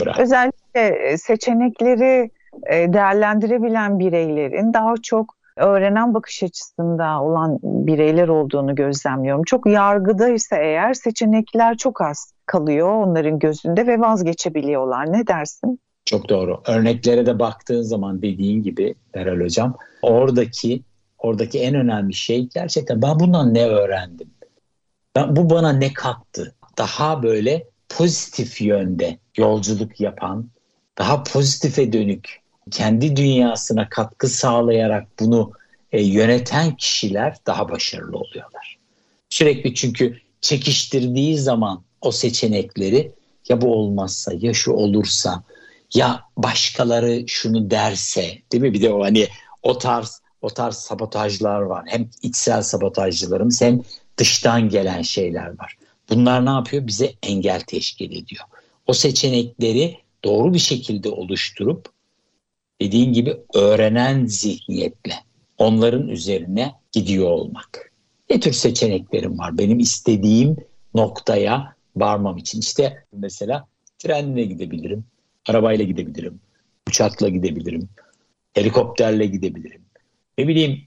Bravo. 0.00 0.22
Özellikle 0.22 1.16
seçenekleri 1.18 2.30
e, 2.70 2.92
değerlendirebilen 2.92 3.98
bireylerin 3.98 4.74
daha 4.74 4.94
çok 5.02 5.38
öğrenen 5.56 6.14
bakış 6.14 6.42
açısında 6.42 7.22
olan 7.22 7.58
bireyler 7.62 8.28
olduğunu 8.28 8.74
gözlemliyorum. 8.74 9.42
Çok 9.42 9.66
yargıda 9.66 10.28
ise 10.28 10.56
eğer 10.56 10.94
seçenekler 10.94 11.76
çok 11.76 12.00
az 12.00 12.32
kalıyor 12.46 12.88
onların 12.88 13.38
gözünde 13.38 13.86
ve 13.86 14.00
vazgeçebiliyorlar. 14.00 15.12
Ne 15.12 15.26
dersin? 15.26 15.80
Çok 16.04 16.28
doğru. 16.28 16.62
Örneklere 16.66 17.26
de 17.26 17.38
baktığın 17.38 17.82
zaman 17.82 18.22
dediğin 18.22 18.62
gibi 18.62 18.94
Meral 19.14 19.40
Hocam 19.40 19.76
oradaki 20.02 20.82
oradaki 21.18 21.58
en 21.58 21.74
önemli 21.74 22.14
şey 22.14 22.48
gerçekten 22.54 23.02
ben 23.02 23.20
bundan 23.20 23.54
ne 23.54 23.66
öğrendim? 23.66 24.30
Ben, 25.16 25.36
bu 25.36 25.50
bana 25.50 25.72
ne 25.72 25.92
kattı? 25.92 26.54
Daha 26.78 27.22
böyle 27.22 27.66
pozitif 27.88 28.60
yönde 28.60 29.18
yolculuk 29.36 30.00
yapan, 30.00 30.50
daha 30.98 31.22
pozitife 31.22 31.92
dönük 31.92 32.40
kendi 32.70 33.16
dünyasına 33.16 33.88
katkı 33.88 34.28
sağlayarak 34.28 35.06
bunu 35.20 35.52
e, 35.92 36.02
yöneten 36.02 36.76
kişiler 36.76 37.36
daha 37.46 37.68
başarılı 37.68 38.16
oluyorlar. 38.16 38.78
Sürekli 39.30 39.74
çünkü 39.74 40.20
çekiştirdiği 40.40 41.38
zaman 41.38 41.82
o 42.00 42.12
seçenekleri 42.12 43.12
ya 43.48 43.60
bu 43.60 43.74
olmazsa 43.74 44.32
ya 44.38 44.54
şu 44.54 44.72
olursa 44.72 45.42
ya 45.94 46.22
başkaları 46.36 47.24
şunu 47.26 47.70
derse 47.70 48.38
değil 48.52 48.62
mi? 48.62 48.74
Bir 48.74 48.82
de 48.82 48.92
o 48.92 49.04
hani 49.04 49.28
o 49.62 49.78
tarz 49.78 50.20
o 50.42 50.48
tarz 50.48 50.76
sabotajlar 50.76 51.60
var. 51.60 51.84
Hem 51.88 52.10
içsel 52.22 52.62
sabotajcılarımız 52.62 53.62
hem 53.62 53.80
dıştan 54.16 54.68
gelen 54.68 55.02
şeyler 55.02 55.58
var. 55.58 55.78
Bunlar 56.10 56.46
ne 56.46 56.50
yapıyor? 56.50 56.86
Bize 56.86 57.12
engel 57.22 57.60
teşkil 57.60 58.10
ediyor. 58.10 58.44
O 58.86 58.92
seçenekleri 58.92 59.98
doğru 60.24 60.54
bir 60.54 60.58
şekilde 60.58 61.08
oluşturup 61.08 61.88
dediğin 62.80 63.12
gibi 63.12 63.36
öğrenen 63.54 64.26
zihniyetle 64.26 65.14
onların 65.58 66.08
üzerine 66.08 66.72
gidiyor 66.92 67.30
olmak. 67.30 67.92
Ne 68.30 68.40
tür 68.40 68.52
seçeneklerim 68.52 69.38
var 69.38 69.58
benim 69.58 69.78
istediğim 69.78 70.56
noktaya 70.94 71.76
varmam 71.96 72.36
için? 72.36 72.60
İşte 72.60 73.04
mesela 73.12 73.66
trenle 73.98 74.44
gidebilirim, 74.44 75.04
arabayla 75.48 75.84
gidebilirim, 75.84 76.40
uçakla 76.88 77.28
gidebilirim, 77.28 77.88
helikopterle 78.54 79.26
gidebilirim. 79.26 79.82
Ne 80.38 80.48
bileyim 80.48 80.82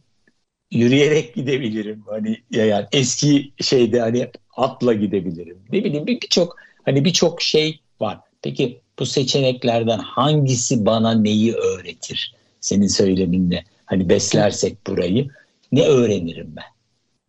yürüyerek 0.72 1.36
gidebilirim. 1.36 2.04
Hani 2.08 2.38
ya 2.52 2.66
yani 2.66 2.86
eski 2.92 3.52
şeyde 3.62 4.00
hani 4.00 4.30
atla 4.56 4.94
gidebilirim. 4.94 5.58
Ne 5.72 5.84
bileyim 5.84 6.08
birçok 6.08 6.58
hani 6.86 7.06
birçok 7.06 7.42
şey 7.42 7.80
var. 8.00 8.20
Peki 8.42 8.82
bu 9.02 9.06
seçeneklerden 9.06 10.00
hangisi 10.00 10.86
bana 10.86 11.14
neyi 11.14 11.54
öğretir? 11.54 12.36
Senin 12.60 12.88
söyleminle 12.88 13.64
hani 13.86 14.10
beslersek 14.10 14.88
burayı 14.88 15.28
ne 15.72 15.88
öğrenirim 15.88 16.54
ben? 16.56 16.64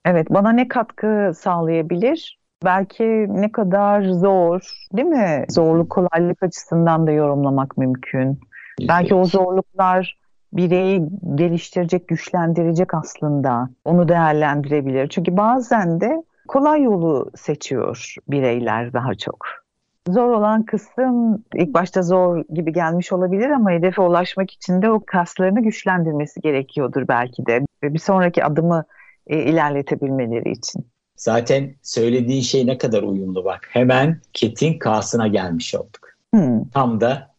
Evet 0.05 0.27
bana 0.31 0.53
ne 0.53 0.69
katkı 0.69 1.33
sağlayabilir? 1.37 2.39
Belki 2.65 3.05
ne 3.29 3.53
kadar 3.53 4.03
zor 4.03 4.61
değil 4.97 5.09
mi? 5.09 5.45
Zorluk 5.49 5.91
kolaylık 5.91 6.43
açısından 6.43 7.07
da 7.07 7.11
yorumlamak 7.11 7.79
mümkün. 7.79 8.41
Evet. 8.81 8.89
Belki 8.89 9.15
o 9.15 9.25
zorluklar 9.25 10.19
bireyi 10.53 11.03
geliştirecek, 11.35 12.09
güçlendirecek 12.09 12.95
aslında. 12.95 13.69
Onu 13.85 14.09
değerlendirebilir. 14.09 15.09
Çünkü 15.09 15.37
bazen 15.37 16.01
de 16.01 16.23
kolay 16.49 16.83
yolu 16.83 17.31
seçiyor 17.37 18.15
bireyler 18.29 18.93
daha 18.93 19.15
çok. 19.15 19.62
Zor 20.09 20.29
olan 20.29 20.62
kısım 20.62 21.45
ilk 21.55 21.75
başta 21.75 22.03
zor 22.03 22.45
gibi 22.55 22.73
gelmiş 22.73 23.12
olabilir 23.12 23.51
ama 23.51 23.71
hedefe 23.71 24.03
ulaşmak 24.03 24.51
için 24.51 24.83
de 24.83 24.91
o 24.91 25.03
kaslarını 25.07 25.62
güçlendirmesi 25.62 26.41
gerekiyordur 26.41 27.09
belki 27.09 27.47
de. 27.47 27.61
Bir 27.83 27.99
sonraki 27.99 28.45
adımı 28.45 28.85
e, 29.27 29.43
ilerletebilmeleri 29.43 30.51
için. 30.53 30.87
Zaten 31.17 31.75
söylediğin 31.83 32.43
şey 32.43 32.67
ne 32.67 32.79
kadar 32.79 33.03
uyumlu 33.03 33.45
bak. 33.45 33.69
Hemen 33.71 34.21
Ket'in 34.33 34.79
K'sına 34.79 35.29
gelmiş 35.29 35.75
olduk. 35.75 36.09
Hmm. 36.35 36.69
Tam 36.69 37.01
da 37.01 37.35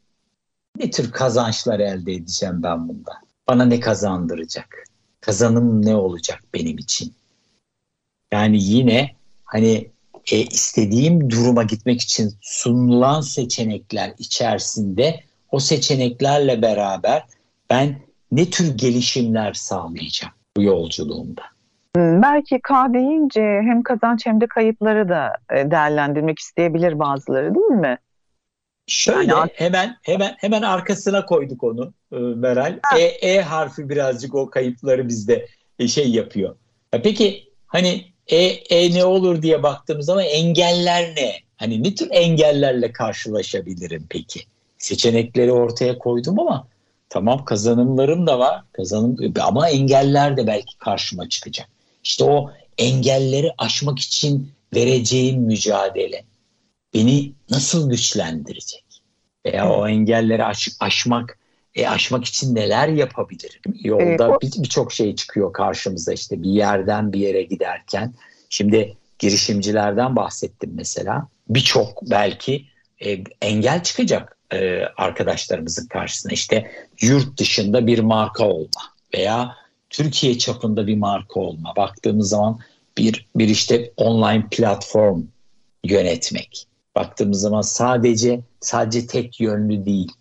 ne 0.80 0.90
tür 0.92 1.12
kazançlar 1.12 1.80
elde 1.80 2.14
edeceğim 2.14 2.64
ben 2.64 2.88
bunda? 2.88 3.12
Bana 3.50 3.66
ne 3.66 3.80
kazandıracak? 3.80 4.84
Kazanım 5.22 5.86
ne 5.86 5.96
olacak 5.96 6.40
benim 6.54 6.78
için? 6.78 7.14
Yani 8.32 8.58
yine 8.64 9.12
hani 9.44 9.93
e, 10.32 10.38
istediğim 10.38 11.30
duruma 11.30 11.64
gitmek 11.64 12.02
için 12.02 12.34
sunulan 12.42 13.22
seçenekler 13.22 14.14
içerisinde 14.18 15.24
o 15.52 15.60
seçeneklerle 15.60 16.62
beraber 16.62 17.24
ben 17.70 17.96
ne 18.32 18.50
tür 18.50 18.78
gelişimler 18.78 19.54
sağlayacağım 19.54 20.34
bu 20.58 20.64
yolculuğumda? 20.64 21.42
Hmm, 21.96 22.22
belki 22.22 22.60
K 22.62 22.94
deyince 22.94 23.42
hem 23.42 23.84
kazanç 23.84 24.26
hem 24.26 24.42
de 24.42 24.48
kayıpları 24.48 25.10
da 25.10 25.34
e, 25.52 25.72
değerlendirmek 25.72 26.40
isteyebilir 26.40 27.00
bazıları 27.00 27.56
değil 27.56 27.80
mi? 27.80 27.98
Şöyle 28.88 29.32
yani, 29.32 29.52
hemen 29.54 29.98
hemen 30.02 30.36
hemen 30.38 30.62
arkasına 30.62 31.26
koyduk 31.26 31.64
onu 31.64 31.94
e, 32.12 32.16
Meral. 32.16 32.80
E, 32.98 33.02
e 33.02 33.42
harfi 33.42 33.90
birazcık 33.90 34.36
o 34.36 34.50
kayıpları 34.50 35.08
bizde 35.08 35.48
e, 35.80 35.88
şey 35.88 36.12
yapıyor. 36.12 36.56
Ya 36.94 37.02
peki 37.02 37.44
hani 37.68 38.13
e, 38.28 38.38
e 38.46 38.94
ne 38.94 39.06
olur 39.06 39.42
diye 39.42 39.64
baktığımız 39.64 40.06
zaman 40.06 40.26
engeller 40.26 41.16
ne? 41.16 41.36
Hani 41.58 41.84
ne 41.84 41.96
tür 41.96 42.08
engellerle 42.12 42.92
karşılaşabilirim 42.92 44.06
peki? 44.10 44.42
Seçenekleri 44.78 45.52
ortaya 45.52 45.98
koydum 45.98 46.40
ama 46.40 46.68
tamam 47.10 47.46
kazanımlarım 47.46 48.28
da 48.28 48.40
var. 48.40 48.64
Kazanım 48.72 49.34
ama 49.42 49.70
engeller 49.70 50.38
de 50.38 50.48
belki 50.48 50.78
karşıma 50.78 51.30
çıkacak. 51.30 51.68
İşte 52.04 52.24
o 52.24 52.52
engelleri 52.78 53.52
aşmak 53.58 54.00
için 54.00 54.52
vereceğim 54.76 55.42
mücadele 55.42 56.24
beni 56.94 57.32
nasıl 57.50 57.90
güçlendirecek? 57.90 58.84
Veya 59.46 59.72
o 59.72 59.88
engelleri 59.88 60.44
aş, 60.44 60.70
aşmak 60.80 61.40
e, 61.76 61.88
aşmak 61.88 62.26
için 62.26 62.56
neler 62.56 62.88
yapabilirim? 62.88 63.62
Yolda 63.84 64.38
ee, 64.44 64.62
birçok 64.64 64.90
bir 64.90 64.96
şey 64.96 65.16
çıkıyor 65.16 65.54
karşımıza 65.54 66.14
işte 66.14 66.44
bir 66.44 66.50
yerden 66.50 67.14
bir 67.14 67.20
yere 67.20 67.44
giderken. 67.44 68.14
Şimdi 68.50 68.98
girişimcilerden 69.20 70.16
bahsettim 70.16 70.72
mesela. 70.74 71.28
Birçok 71.50 72.10
belki 72.10 72.66
e, 73.06 73.24
engel 73.42 73.84
çıkacak 73.84 74.38
e, 74.54 74.82
arkadaşlarımızın 74.98 75.88
karşısına. 75.88 76.32
İşte 76.32 76.72
yurt 77.02 77.40
dışında 77.40 77.88
bir 77.88 78.00
marka 78.00 78.46
olma 78.46 78.82
veya 79.16 79.56
Türkiye 79.90 80.38
çapında 80.38 80.88
bir 80.88 80.98
marka 80.98 81.40
olma. 81.40 81.74
Baktığımız 81.76 82.30
zaman 82.30 82.60
bir 82.98 83.28
bir 83.36 83.48
işte 83.48 83.92
online 83.98 84.46
platform 84.52 85.24
yönetmek. 85.84 86.68
Baktığımız 86.96 87.42
zaman 87.42 87.62
sadece 87.62 88.40
sadece 88.60 89.08
tek 89.08 89.40
yönlü 89.40 89.86
değil 89.86 90.12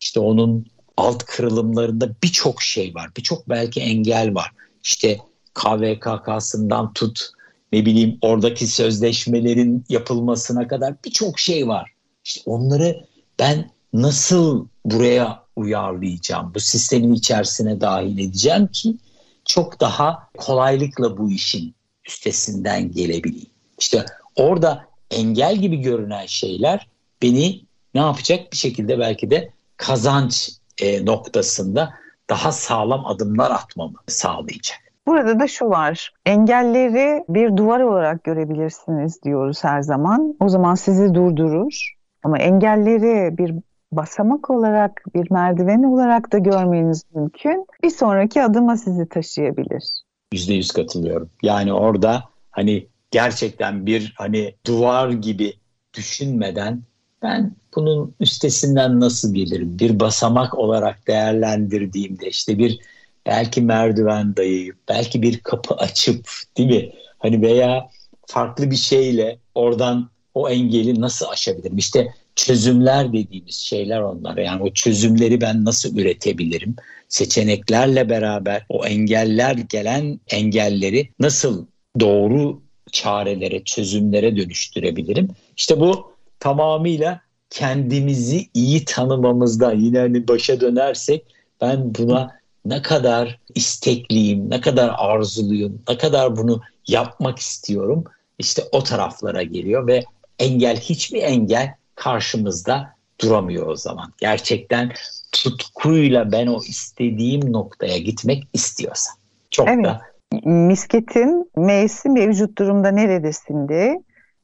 işte 0.00 0.20
onun 0.20 0.66
alt 0.96 1.24
kırılımlarında 1.24 2.10
birçok 2.22 2.62
şey 2.62 2.94
var. 2.94 3.10
Birçok 3.16 3.48
belki 3.48 3.80
engel 3.80 4.34
var. 4.34 4.50
İşte 4.82 5.18
KVKK'sından 5.54 6.92
tut 6.92 7.30
ne 7.72 7.86
bileyim 7.86 8.18
oradaki 8.22 8.66
sözleşmelerin 8.66 9.84
yapılmasına 9.88 10.68
kadar 10.68 10.94
birçok 11.04 11.38
şey 11.38 11.68
var. 11.68 11.92
İşte 12.24 12.42
onları 12.46 13.06
ben 13.38 13.70
nasıl 13.92 14.66
buraya 14.84 15.44
uyarlayacağım, 15.56 16.52
bu 16.54 16.60
sistemin 16.60 17.12
içerisine 17.12 17.80
dahil 17.80 18.18
edeceğim 18.18 18.66
ki 18.66 18.96
çok 19.44 19.80
daha 19.80 20.28
kolaylıkla 20.36 21.18
bu 21.18 21.30
işin 21.30 21.74
üstesinden 22.06 22.92
gelebileyim. 22.92 23.50
İşte 23.78 24.04
orada 24.36 24.86
engel 25.10 25.56
gibi 25.56 25.76
görünen 25.76 26.26
şeyler 26.26 26.88
beni 27.22 27.62
ne 27.94 28.00
yapacak 28.00 28.52
bir 28.52 28.56
şekilde 28.56 28.98
belki 28.98 29.30
de 29.30 29.52
kazanç 29.80 30.50
e, 30.82 31.06
noktasında 31.06 31.94
daha 32.30 32.52
sağlam 32.52 33.06
adımlar 33.06 33.50
atmamı 33.50 33.98
sağlayacak. 34.06 34.78
Burada 35.06 35.40
da 35.40 35.48
şu 35.48 35.64
var. 35.64 36.12
Engelleri 36.26 37.24
bir 37.28 37.56
duvar 37.56 37.80
olarak 37.80 38.24
görebilirsiniz 38.24 39.22
diyoruz 39.22 39.64
her 39.64 39.82
zaman. 39.82 40.36
O 40.40 40.48
zaman 40.48 40.74
sizi 40.74 41.14
durdurur. 41.14 41.94
Ama 42.22 42.38
engelleri 42.38 43.38
bir 43.38 43.54
basamak 43.92 44.50
olarak, 44.50 45.02
bir 45.14 45.30
merdiven 45.30 45.82
olarak 45.82 46.32
da 46.32 46.38
görmeniz 46.38 47.02
mümkün. 47.14 47.66
Bir 47.82 47.90
sonraki 47.90 48.42
adıma 48.42 48.76
sizi 48.76 49.08
taşıyabilir. 49.08 49.84
Yüzde 50.32 50.54
yüz 50.54 50.70
katılıyorum. 50.70 51.30
Yani 51.42 51.72
orada 51.72 52.24
hani 52.50 52.86
gerçekten 53.10 53.86
bir 53.86 54.14
hani 54.18 54.54
duvar 54.66 55.10
gibi 55.10 55.52
düşünmeden 55.94 56.82
ben 57.22 57.56
bunun 57.74 58.14
üstesinden 58.20 59.00
nasıl 59.00 59.34
gelirim? 59.34 59.78
Bir 59.78 60.00
basamak 60.00 60.58
olarak 60.58 61.06
değerlendirdiğimde 61.06 62.28
işte 62.28 62.58
bir 62.58 62.78
belki 63.26 63.60
merdiven 63.60 64.36
dayayıp 64.36 64.76
belki 64.88 65.22
bir 65.22 65.38
kapı 65.38 65.74
açıp 65.74 66.28
değil 66.56 66.68
mi? 66.68 66.92
Hani 67.18 67.42
veya 67.42 67.88
farklı 68.26 68.70
bir 68.70 68.76
şeyle 68.76 69.38
oradan 69.54 70.10
o 70.34 70.48
engeli 70.48 71.00
nasıl 71.00 71.26
aşabilirim? 71.26 71.78
İşte 71.78 72.14
çözümler 72.36 73.12
dediğimiz 73.12 73.54
şeyler 73.54 74.00
onlar. 74.00 74.36
Yani 74.36 74.62
o 74.62 74.72
çözümleri 74.72 75.40
ben 75.40 75.64
nasıl 75.64 75.96
üretebilirim? 75.96 76.76
Seçeneklerle 77.08 78.08
beraber 78.08 78.66
o 78.68 78.86
engeller 78.86 79.54
gelen 79.54 80.20
engelleri 80.30 81.08
nasıl 81.20 81.66
doğru 82.00 82.62
çarelere, 82.92 83.64
çözümlere 83.64 84.36
dönüştürebilirim? 84.36 85.28
İşte 85.56 85.80
bu 85.80 86.09
tamamıyla 86.40 87.20
kendimizi 87.50 88.46
iyi 88.54 88.84
tanımamızda 88.84 89.72
yine 89.72 89.98
hani 89.98 90.28
başa 90.28 90.60
dönersek 90.60 91.24
ben 91.60 91.94
buna 91.94 92.40
ne 92.64 92.82
kadar 92.82 93.38
istekliyim, 93.54 94.50
ne 94.50 94.60
kadar 94.60 94.94
arzuluyum, 94.98 95.82
ne 95.88 95.98
kadar 95.98 96.36
bunu 96.36 96.60
yapmak 96.88 97.38
istiyorum 97.38 98.04
işte 98.38 98.62
o 98.72 98.82
taraflara 98.82 99.42
geliyor 99.42 99.86
ve 99.86 100.04
engel 100.38 100.76
hiçbir 100.76 101.22
engel 101.22 101.74
karşımızda 101.94 102.94
duramıyor 103.20 103.66
o 103.66 103.76
zaman. 103.76 104.12
Gerçekten 104.18 104.92
tutkuyla 105.32 106.32
ben 106.32 106.46
o 106.46 106.58
istediğim 106.68 107.52
noktaya 107.52 107.98
gitmek 107.98 108.48
istiyorsam. 108.52 109.14
Çok 109.50 109.68
evet. 109.68 109.84
da 109.84 110.00
misketin 110.44 111.50
M'si 111.56 112.08
mevcut 112.08 112.58
durumda 112.58 112.90
neredesindi? 112.90 113.98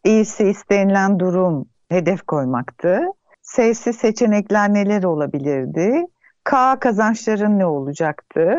İ'si 0.04 0.48
istenilen 0.48 1.18
durum 1.18 1.68
hedef 1.88 2.22
koymaktı. 2.22 3.00
S'si 3.42 3.92
seçenekler 3.92 4.74
neler 4.74 5.02
olabilirdi? 5.02 6.06
K 6.44 6.78
kazançların 6.80 7.58
ne 7.58 7.66
olacaktı? 7.66 8.50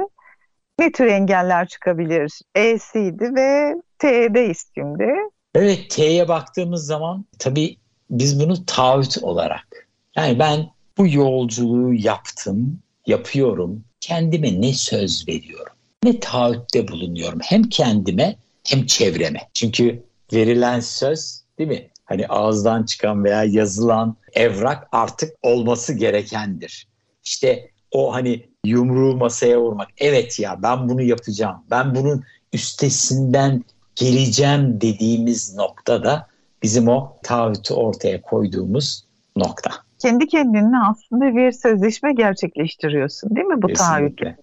Ne 0.80 0.92
tür 0.92 1.06
engeller 1.06 1.68
çıkabilir? 1.68 2.42
E'siydi 2.56 3.36
ve 3.36 3.76
T'de 4.00 4.50
istimdi. 4.50 5.14
Evet 5.56 5.90
T'ye 5.90 6.28
baktığımız 6.28 6.86
zaman 6.86 7.26
tabii 7.40 7.78
biz 8.10 8.40
bunu 8.40 8.66
taahhüt 8.66 9.18
olarak 9.22 9.88
yani 10.16 10.40
ben 10.40 10.70
bu 10.98 11.08
yolculuğu 11.08 11.94
yaptım, 11.94 12.80
yapıyorum. 13.06 13.84
Kendime 14.00 14.62
ne 14.62 14.74
söz 14.74 15.28
veriyorum? 15.28 15.74
Ne 16.04 16.20
taahhütte 16.20 16.88
bulunuyorum? 16.88 17.40
Hem 17.44 17.64
kendime 17.64 18.36
hem 18.68 18.86
çevreme. 18.86 19.40
Çünkü 19.54 20.04
verilen 20.34 20.80
söz 20.80 21.44
değil 21.60 21.70
mi? 21.70 21.88
Hani 22.08 22.28
ağızdan 22.28 22.84
çıkan 22.84 23.24
veya 23.24 23.44
yazılan 23.44 24.16
evrak 24.34 24.88
artık 24.92 25.34
olması 25.44 25.94
gerekendir. 25.94 26.88
İşte 27.24 27.70
o 27.92 28.14
hani 28.14 28.46
yumruğu 28.66 29.18
masaya 29.18 29.62
vurmak. 29.62 29.88
Evet 29.98 30.40
ya 30.40 30.60
ben 30.64 30.90
bunu 30.90 31.02
yapacağım. 31.02 31.58
Ben 31.72 31.96
bunun 31.96 32.24
üstesinden 32.54 33.64
geleceğim 33.96 34.82
dediğimiz 34.82 35.56
noktada 35.56 36.28
bizim 36.64 36.88
o 36.88 37.18
taahhütü 37.24 37.74
ortaya 37.74 38.22
koyduğumuz 38.22 39.06
nokta. 39.36 39.72
Kendi 40.00 40.28
kendine 40.28 40.80
aslında 40.90 41.36
bir 41.36 41.52
sözleşme 41.52 42.14
gerçekleştiriyorsun 42.14 43.36
değil 43.36 43.48
mi 43.48 43.62
bu 43.62 43.74
taahhütle? 43.74 44.38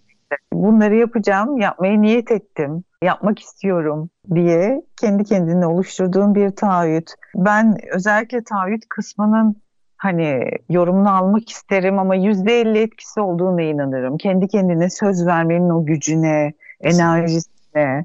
Bunları 0.53 0.97
yapacağım, 0.97 1.61
yapmaya 1.61 2.01
niyet 2.01 2.31
ettim, 2.31 2.85
yapmak 3.05 3.39
istiyorum 3.39 4.11
diye 4.35 4.83
kendi 5.01 5.25
kendine 5.25 5.67
oluşturduğun 5.67 6.35
bir 6.35 6.51
taahhüt. 6.51 7.11
Ben 7.35 7.77
özellikle 7.95 8.45
taahhüt 8.45 8.83
kısmının 8.89 9.57
hani 9.97 10.51
yorumunu 10.69 11.17
almak 11.17 11.49
isterim 11.49 11.99
ama 11.99 12.15
yüzde 12.15 12.61
elli 12.61 12.79
etkisi 12.79 13.21
olduğuna 13.21 13.63
inanırım. 13.63 14.17
Kendi 14.17 14.49
kendine 14.49 14.91
söz 14.91 15.27
vermenin 15.27 15.71
o 15.71 15.87
gücüne, 15.87 16.53
enerjisine, 16.81 18.05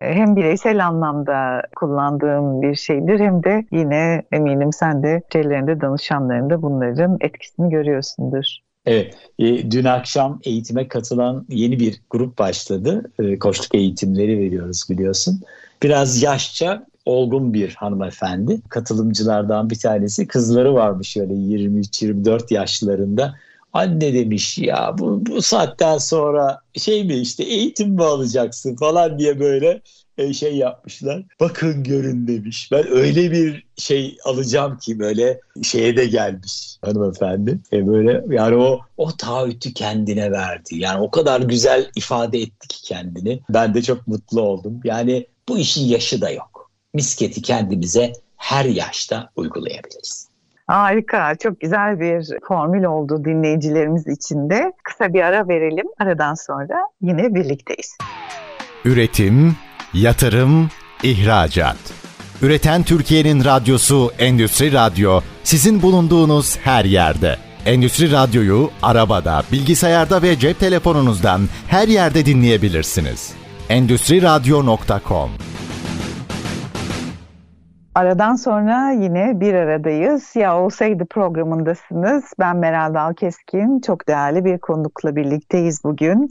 e, 0.00 0.14
hem 0.14 0.36
bireysel 0.36 0.86
anlamda 0.86 1.62
kullandığım 1.76 2.62
bir 2.62 2.74
şeydir 2.74 3.20
hem 3.20 3.44
de 3.44 3.64
yine 3.70 4.22
eminim 4.32 4.72
sen 4.72 5.02
de 5.02 5.22
şeylerinde 5.32 5.80
danışanlarında 5.80 6.62
bunların 6.62 7.16
etkisini 7.20 7.70
görüyorsundur. 7.70 8.69
Evet, 8.86 9.14
e, 9.38 9.70
dün 9.70 9.84
akşam 9.84 10.40
eğitime 10.44 10.88
katılan 10.88 11.46
yeni 11.48 11.80
bir 11.80 12.00
grup 12.10 12.38
başladı. 12.38 13.12
E, 13.18 13.38
koçluk 13.38 13.74
eğitimleri 13.74 14.38
veriyoruz 14.38 14.84
biliyorsun. 14.90 15.40
Biraz 15.82 16.22
yaşça 16.22 16.86
olgun 17.04 17.54
bir 17.54 17.74
hanımefendi. 17.74 18.60
Katılımcılardan 18.68 19.70
bir 19.70 19.78
tanesi. 19.78 20.26
Kızları 20.26 20.74
varmış 20.74 21.16
öyle 21.16 21.32
23-24 21.34 22.54
yaşlarında. 22.54 23.34
Anne 23.72 24.14
demiş 24.14 24.58
ya 24.58 24.94
bu, 24.98 25.26
bu 25.26 25.42
saatten 25.42 25.98
sonra 25.98 26.60
şey 26.74 27.04
mi 27.04 27.14
işte 27.14 27.44
eğitim 27.44 27.90
mi 27.90 28.04
alacaksın 28.04 28.76
falan 28.76 29.18
diye 29.18 29.40
böyle 29.40 29.80
şey 30.34 30.56
yapmışlar. 30.56 31.22
Bakın 31.40 31.82
görün 31.82 32.26
demiş. 32.26 32.68
Ben 32.72 32.88
öyle 32.88 33.30
bir 33.30 33.66
şey 33.76 34.18
alacağım 34.24 34.78
ki 34.78 34.98
böyle 34.98 35.40
şeye 35.62 35.96
de 35.96 36.06
gelmiş 36.06 36.78
hanımefendi. 36.84 37.58
E 37.72 37.86
böyle 37.86 38.24
yani 38.28 38.56
o 38.56 38.80
o 38.96 39.16
taahhütü 39.16 39.74
kendine 39.74 40.32
verdi. 40.32 40.76
Yani 40.76 41.00
o 41.00 41.10
kadar 41.10 41.40
güzel 41.40 41.90
ifade 41.96 42.38
etti 42.38 42.68
ki 42.68 42.82
kendini. 42.82 43.40
Ben 43.48 43.74
de 43.74 43.82
çok 43.82 44.06
mutlu 44.06 44.40
oldum. 44.40 44.80
Yani 44.84 45.26
bu 45.48 45.58
işin 45.58 45.84
yaşı 45.84 46.20
da 46.20 46.30
yok. 46.30 46.70
Misketi 46.94 47.42
kendimize 47.42 48.12
her 48.36 48.64
yaşta 48.64 49.30
uygulayabiliriz. 49.36 50.30
Harika, 50.66 51.34
çok 51.36 51.60
güzel 51.60 52.00
bir 52.00 52.38
formül 52.48 52.84
oldu 52.84 53.24
dinleyicilerimiz 53.24 54.08
için 54.08 54.50
de. 54.50 54.72
Kısa 54.82 55.14
bir 55.14 55.20
ara 55.20 55.48
verelim, 55.48 55.86
aradan 55.98 56.34
sonra 56.34 56.86
yine 57.00 57.34
birlikteyiz. 57.34 57.96
Üretim, 58.84 59.56
yatırım, 59.94 60.70
ihracat. 61.02 61.76
Üreten 62.42 62.82
Türkiye'nin 62.82 63.44
radyosu 63.44 64.10
Endüstri 64.18 64.72
Radyo 64.72 65.20
sizin 65.44 65.82
bulunduğunuz 65.82 66.58
her 66.58 66.84
yerde. 66.84 67.36
Endüstri 67.66 68.12
Radyo'yu 68.12 68.70
arabada, 68.82 69.42
bilgisayarda 69.52 70.22
ve 70.22 70.38
cep 70.38 70.60
telefonunuzdan 70.60 71.40
her 71.68 71.88
yerde 71.88 72.26
dinleyebilirsiniz. 72.26 73.32
Endüstri 73.68 74.22
Radyo.com 74.22 75.30
Aradan 77.94 78.34
sonra 78.34 78.90
yine 78.90 79.40
bir 79.40 79.54
aradayız. 79.54 80.36
Ya 80.36 80.58
olsaydı 80.58 81.06
programındasınız. 81.10 82.24
Ben 82.38 82.56
Meral 82.56 82.94
Dalkeskin. 82.94 83.80
Çok 83.80 84.08
değerli 84.08 84.44
bir 84.44 84.58
konukla 84.58 85.16
birlikteyiz 85.16 85.84
bugün. 85.84 86.28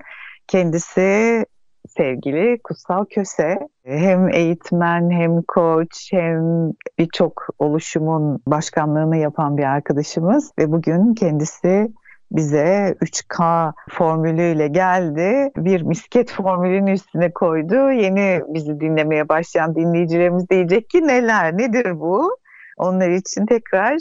Kendisi 0.48 1.46
sevgili 1.88 2.60
Kutsal 2.64 3.06
Köse. 3.06 3.60
Hem 3.86 4.30
eğitmen 4.30 5.10
hem 5.12 5.42
koç 5.42 6.10
hem 6.12 6.72
birçok 6.98 7.48
oluşumun 7.60 8.40
başkanlığını 8.48 9.18
yapan 9.18 9.58
bir 9.58 9.64
arkadaşımız. 9.64 10.52
Ve 10.60 10.72
bugün 10.72 11.14
kendisi 11.14 11.92
bize 12.32 12.96
3K 13.02 13.74
formülüyle 13.90 14.68
geldi. 14.68 15.52
Bir 15.58 15.82
misket 15.82 16.32
formülünün 16.32 16.88
üstüne 16.88 17.32
koydu. 17.32 17.92
Yeni 17.92 18.42
bizi 18.48 18.80
dinlemeye 18.80 19.30
başlayan 19.30 19.76
dinleyicilerimiz 19.76 20.50
diyecek 20.50 20.90
ki 20.90 21.08
neler, 21.08 21.58
nedir 21.58 22.00
bu? 22.00 22.38
Onlar 22.78 23.10
için 23.10 23.46
tekrar 23.46 23.98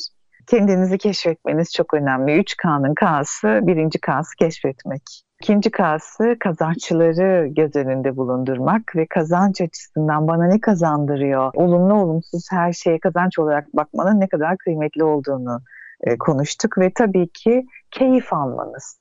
kendinizi 0.47 0.99
keşfetmeniz 0.99 1.73
çok 1.73 1.95
önemli. 1.95 2.41
3K'nın 2.41 2.95
K'sı, 2.95 3.61
birinci 3.63 4.01
K'sı 4.01 4.37
keşfetmek. 4.37 5.28
İkinci 5.43 5.71
K'sı 5.71 6.37
kazançları 6.41 7.47
göz 7.47 7.77
önünde 7.77 8.17
bulundurmak 8.17 8.97
ve 8.97 9.07
kazanç 9.07 9.61
açısından 9.61 10.29
bana 10.29 10.47
ne 10.47 10.61
kazandırıyor? 10.61 11.51
Olumlu 11.55 11.95
olumsuz 11.95 12.47
her 12.51 12.73
şeye 12.73 13.01
kazanç 13.01 13.39
olarak 13.39 13.67
bakmanın 13.75 14.21
ne 14.21 14.29
kadar 14.29 14.57
kıymetli 14.57 15.05
olduğunu 15.05 15.61
e, 16.01 16.19
konuştuk 16.19 16.79
ve 16.79 16.93
tabii 16.95 17.29
ki 17.29 17.67
keyif 17.91 18.33
almanız. 18.33 19.01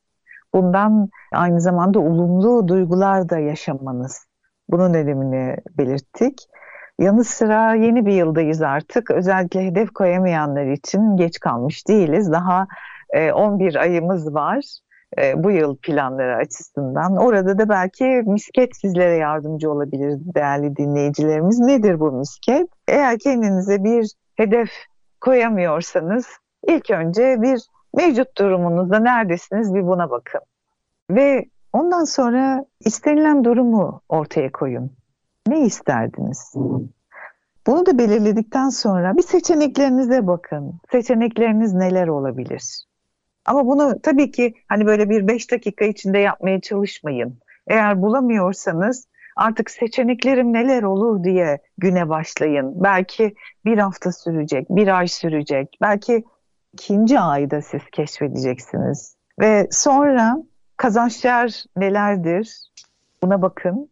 Bundan 0.54 1.10
aynı 1.32 1.62
zamanda 1.62 2.00
olumlu 2.00 2.68
duygular 2.68 3.30
da 3.30 3.40
yaşamanız. 3.40 4.28
Bunun 4.70 4.94
önemini 4.94 5.58
belirttik. 5.78 6.48
Yanı 7.00 7.24
sıra 7.24 7.74
yeni 7.74 8.06
bir 8.06 8.14
yıldayız 8.14 8.62
artık. 8.62 9.12
Özellikle 9.12 9.66
hedef 9.66 9.90
koyamayanlar 9.94 10.66
için 10.66 11.18
geç 11.18 11.40
kalmış 11.40 11.88
değiliz. 11.88 12.32
Daha 12.32 12.68
11 13.34 13.76
e, 13.76 13.80
ayımız 13.80 14.34
var 14.34 14.64
e, 15.22 15.44
bu 15.44 15.52
yıl 15.52 15.78
planları 15.78 16.36
açısından. 16.36 17.18
Orada 17.18 17.58
da 17.58 17.70
belki 17.70 18.04
misket 18.06 18.78
sizlere 18.78 19.16
yardımcı 19.16 19.72
olabilir 19.72 20.20
değerli 20.36 20.76
dinleyicilerimiz. 20.76 21.60
Nedir 21.60 22.00
bu 22.00 22.12
misket? 22.12 22.68
Eğer 22.88 23.20
kendinize 23.20 23.84
bir 23.84 24.12
hedef 24.36 24.70
koyamıyorsanız 25.22 26.26
ilk 26.68 26.92
önce 26.92 27.42
bir 27.42 27.62
mevcut 27.96 28.38
durumunuzda 28.38 29.00
neredesiniz 29.00 29.76
bir 29.76 29.88
buna 29.88 30.10
bakın. 30.10 30.42
Ve 31.12 31.46
ondan 31.74 32.04
sonra 32.04 32.66
istenilen 32.80 33.44
durumu 33.44 34.02
ortaya 34.10 34.52
koyun. 34.52 34.92
Ne 35.48 35.62
isterdiniz? 35.62 36.54
Bunu 37.68 37.86
da 37.86 37.98
belirledikten 37.98 38.70
sonra 38.70 39.18
bir 39.18 39.22
seçeneklerinize 39.22 40.28
bakın. 40.28 40.80
Seçenekleriniz 40.92 41.74
neler 41.74 42.08
olabilir? 42.08 42.87
Ama 43.48 43.68
bunu 43.68 44.02
tabii 44.02 44.32
ki 44.32 44.54
hani 44.68 44.86
böyle 44.86 45.10
bir 45.10 45.28
beş 45.28 45.52
dakika 45.52 45.86
içinde 45.86 46.18
yapmaya 46.18 46.62
çalışmayın. 46.62 47.40
Eğer 47.68 48.02
bulamıyorsanız 48.02 49.08
artık 49.36 49.72
seçeneklerim 49.72 50.54
neler 50.54 50.84
olur 50.84 51.24
diye 51.24 51.60
güne 51.78 52.10
başlayın. 52.10 52.84
Belki 52.84 53.36
bir 53.66 53.78
hafta 53.78 54.12
sürecek, 54.12 54.70
bir 54.70 54.98
ay 54.98 55.08
sürecek, 55.08 55.78
belki 55.82 56.24
ikinci 56.74 57.20
ayda 57.20 57.62
siz 57.62 57.82
keşfedeceksiniz. 57.92 59.16
Ve 59.40 59.68
sonra 59.72 60.38
kazançlar 60.78 61.64
nelerdir? 61.78 62.72
Buna 63.24 63.42
bakın. 63.42 63.92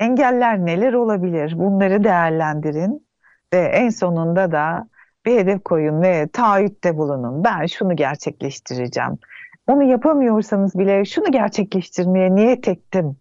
Engeller 0.00 0.66
neler 0.66 0.92
olabilir? 0.92 1.58
Bunları 1.58 2.04
değerlendirin 2.04 3.06
ve 3.52 3.58
en 3.58 3.88
sonunda 3.88 4.52
da 4.52 4.88
bir 5.26 5.38
hedef 5.38 5.64
koyun 5.64 6.02
ve 6.02 6.28
taahhütte 6.32 6.96
bulunun. 6.96 7.44
Ben 7.44 7.66
şunu 7.66 7.96
gerçekleştireceğim. 7.96 9.18
Onu 9.66 9.82
yapamıyorsanız 9.82 10.78
bile 10.78 11.04
şunu 11.04 11.32
gerçekleştirmeye 11.32 12.34
niyet 12.34 12.68
ettim. 12.68 13.16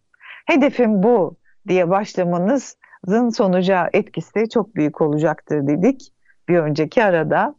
Hedefim 0.46 1.04
bu 1.04 1.38
diye 1.68 1.90
başlamanızın 1.90 3.30
sonuca 3.30 3.90
etkisi 3.94 4.50
çok 4.50 4.76
büyük 4.76 5.02
olacaktır 5.02 5.68
dedik 5.68 6.14
bir 6.50 6.58
önceki 6.58 7.04
arada. 7.04 7.56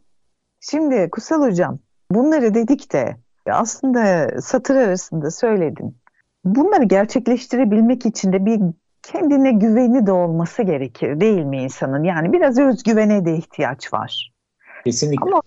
Şimdi 0.59 1.09
Kusal 1.09 1.41
Hocam 1.41 1.79
bunları 2.11 2.53
dedik 2.53 2.93
de 2.93 3.17
aslında 3.49 4.27
satır 4.41 4.75
arasında 4.75 5.31
söyledin. 5.31 5.97
Bunları 6.45 6.83
gerçekleştirebilmek 6.83 8.05
için 8.05 8.33
de 8.33 8.45
bir 8.45 8.61
kendine 9.03 9.51
güveni 9.51 10.05
de 10.05 10.11
olması 10.11 10.63
gerekir 10.63 11.19
değil 11.19 11.43
mi 11.43 11.63
insanın? 11.63 12.03
Yani 12.03 12.33
biraz 12.33 12.59
özgüvene 12.59 13.25
de 13.25 13.35
ihtiyaç 13.35 13.93
var. 13.93 14.31
Kesinlikle. 14.85 15.25
Ama 15.25 15.41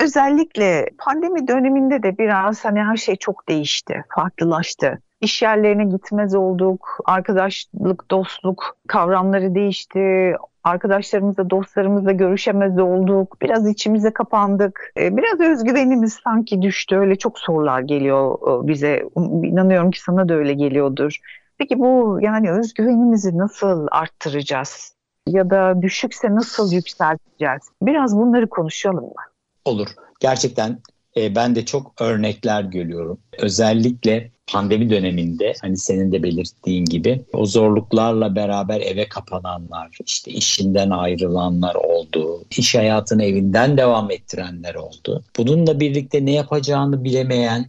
özellikle 0.00 0.90
pandemi 0.98 1.48
döneminde 1.48 2.02
de 2.02 2.18
biraz 2.18 2.64
hani 2.64 2.80
her 2.82 2.96
şey 2.96 3.16
çok 3.16 3.48
değişti, 3.48 4.04
farklılaştı. 4.14 5.02
İş 5.20 5.42
yerlerine 5.42 5.84
gitmez 5.84 6.34
olduk, 6.34 6.98
arkadaşlık, 7.04 8.10
dostluk 8.10 8.76
kavramları 8.88 9.54
değişti, 9.54 10.34
arkadaşlarımızla, 10.64 11.50
dostlarımızla 11.50 12.12
görüşemez 12.12 12.78
olduk. 12.78 13.36
Biraz 13.42 13.68
içimize 13.68 14.12
kapandık. 14.12 14.92
E, 15.00 15.16
biraz 15.16 15.40
özgüvenimiz 15.40 16.18
sanki 16.24 16.62
düştü. 16.62 16.96
Öyle 16.96 17.16
çok 17.16 17.38
sorular 17.38 17.80
geliyor 17.80 18.38
e, 18.64 18.68
bize. 18.68 19.04
İnanıyorum 19.42 19.90
ki 19.90 20.02
sana 20.02 20.28
da 20.28 20.34
öyle 20.34 20.52
geliyordur. 20.52 21.18
Peki 21.58 21.78
bu 21.78 22.18
yani 22.22 22.50
özgüvenimizi 22.50 23.38
nasıl 23.38 23.86
arttıracağız? 23.90 24.92
Ya 25.28 25.50
da 25.50 25.82
düşükse 25.82 26.34
nasıl 26.34 26.72
yükselteceğiz? 26.72 27.62
Biraz 27.82 28.16
bunları 28.16 28.48
konuşalım 28.48 29.04
mı? 29.04 29.22
Olur. 29.64 29.88
Gerçekten 30.20 30.78
e, 31.16 31.34
ben 31.34 31.54
de 31.54 31.64
çok 31.64 32.00
örnekler 32.00 32.62
görüyorum. 32.62 33.18
Özellikle 33.38 34.30
pandemi 34.52 34.90
döneminde 34.90 35.52
hani 35.62 35.76
senin 35.76 36.12
de 36.12 36.22
belirttiğin 36.22 36.84
gibi 36.84 37.24
o 37.32 37.46
zorluklarla 37.46 38.36
beraber 38.36 38.80
eve 38.80 39.08
kapananlar, 39.08 39.98
işte 40.06 40.30
işinden 40.30 40.90
ayrılanlar 40.90 41.74
oldu, 41.74 42.44
iş 42.50 42.74
hayatını 42.74 43.24
evinden 43.24 43.76
devam 43.76 44.10
ettirenler 44.10 44.74
oldu. 44.74 45.24
Bununla 45.36 45.80
birlikte 45.80 46.26
ne 46.26 46.32
yapacağını 46.32 47.04
bilemeyen 47.04 47.66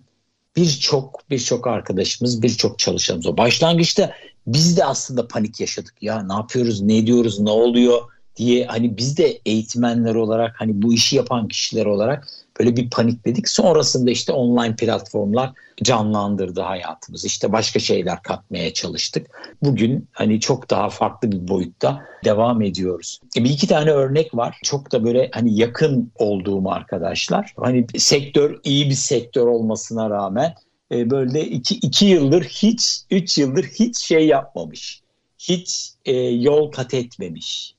birçok 0.59 1.29
birçok 1.29 1.67
arkadaşımız, 1.67 2.41
birçok 2.41 2.79
çalışanımız 2.79 3.27
o. 3.27 3.37
Başlangıçta 3.37 4.13
biz 4.47 4.77
de 4.77 4.85
aslında 4.85 5.27
panik 5.27 5.59
yaşadık. 5.59 5.93
Ya 6.01 6.23
ne 6.23 6.33
yapıyoruz, 6.33 6.81
ne 6.81 6.97
ediyoruz, 6.97 7.39
ne 7.39 7.49
oluyor 7.49 8.01
diye 8.35 8.65
hani 8.65 8.97
biz 8.97 9.17
de 9.17 9.39
eğitmenler 9.45 10.15
olarak 10.15 10.55
hani 10.61 10.81
bu 10.81 10.93
işi 10.93 11.15
yapan 11.15 11.47
kişiler 11.47 11.85
olarak 11.85 12.27
böyle 12.59 12.75
bir 12.75 12.89
panikledik. 12.89 13.49
Sonrasında 13.49 14.11
işte 14.11 14.31
online 14.31 14.75
platformlar 14.75 15.51
canlandırdı 15.83 16.61
hayatımızı. 16.61 17.27
İşte 17.27 17.51
başka 17.51 17.79
şeyler 17.79 18.23
katmaya 18.23 18.73
çalıştık. 18.73 19.27
Bugün 19.63 20.07
hani 20.11 20.39
çok 20.39 20.69
daha 20.69 20.89
farklı 20.89 21.31
bir 21.31 21.47
boyutta 21.47 22.01
devam 22.25 22.61
ediyoruz. 22.61 23.19
E 23.37 23.43
bir 23.43 23.49
iki 23.49 23.67
tane 23.67 23.91
örnek 23.91 24.35
var. 24.35 24.59
Çok 24.63 24.91
da 24.91 25.03
böyle 25.03 25.29
hani 25.33 25.59
yakın 25.59 26.11
olduğum 26.15 26.69
arkadaşlar. 26.69 27.53
Hani 27.57 27.87
sektör 27.97 28.59
iyi 28.63 28.89
bir 28.89 28.95
sektör 28.95 29.47
olmasına 29.47 30.09
rağmen 30.09 30.55
e, 30.91 31.09
böyle 31.09 31.45
iki, 31.45 31.75
iki 31.75 32.05
yıldır 32.05 32.43
hiç, 32.43 32.99
üç 33.11 33.37
yıldır 33.37 33.63
hiç 33.63 33.97
şey 33.97 34.27
yapmamış. 34.27 35.01
Hiç 35.39 35.91
e, 36.05 36.13
yol 36.21 36.71
kat 36.71 36.93
etmemiş. 36.93 37.75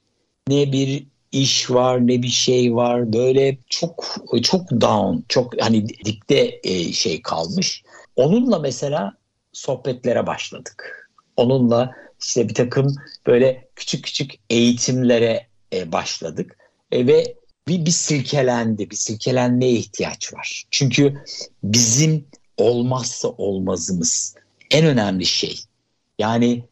Ne 0.48 0.72
bir 0.72 1.06
iş 1.32 1.70
var 1.70 2.06
ne 2.06 2.22
bir 2.22 2.28
şey 2.28 2.74
var 2.74 3.12
böyle 3.12 3.58
çok 3.68 4.16
çok 4.42 4.70
down 4.70 5.24
çok 5.28 5.62
hani 5.62 5.88
dipte 5.88 6.60
e, 6.64 6.92
şey 6.92 7.22
kalmış. 7.22 7.82
Onunla 8.16 8.58
mesela 8.58 9.12
sohbetlere 9.52 10.26
başladık. 10.26 11.10
Onunla 11.36 11.96
işte 12.20 12.48
bir 12.48 12.54
takım 12.54 12.96
böyle 13.26 13.68
küçük 13.76 14.04
küçük 14.04 14.30
eğitimlere 14.50 15.46
e, 15.72 15.92
başladık 15.92 16.56
e, 16.92 17.06
ve 17.06 17.34
bir, 17.68 17.86
bir 17.86 17.90
silkelendi, 17.90 18.90
bir 18.90 18.96
silkelenmeye 18.96 19.72
ihtiyaç 19.72 20.34
var. 20.34 20.64
Çünkü 20.70 21.24
bizim 21.64 22.26
olmazsa 22.56 23.28
olmazımız 23.28 24.36
en 24.70 24.86
önemli 24.86 25.26
şey. 25.26 25.60
Yani 26.18 26.64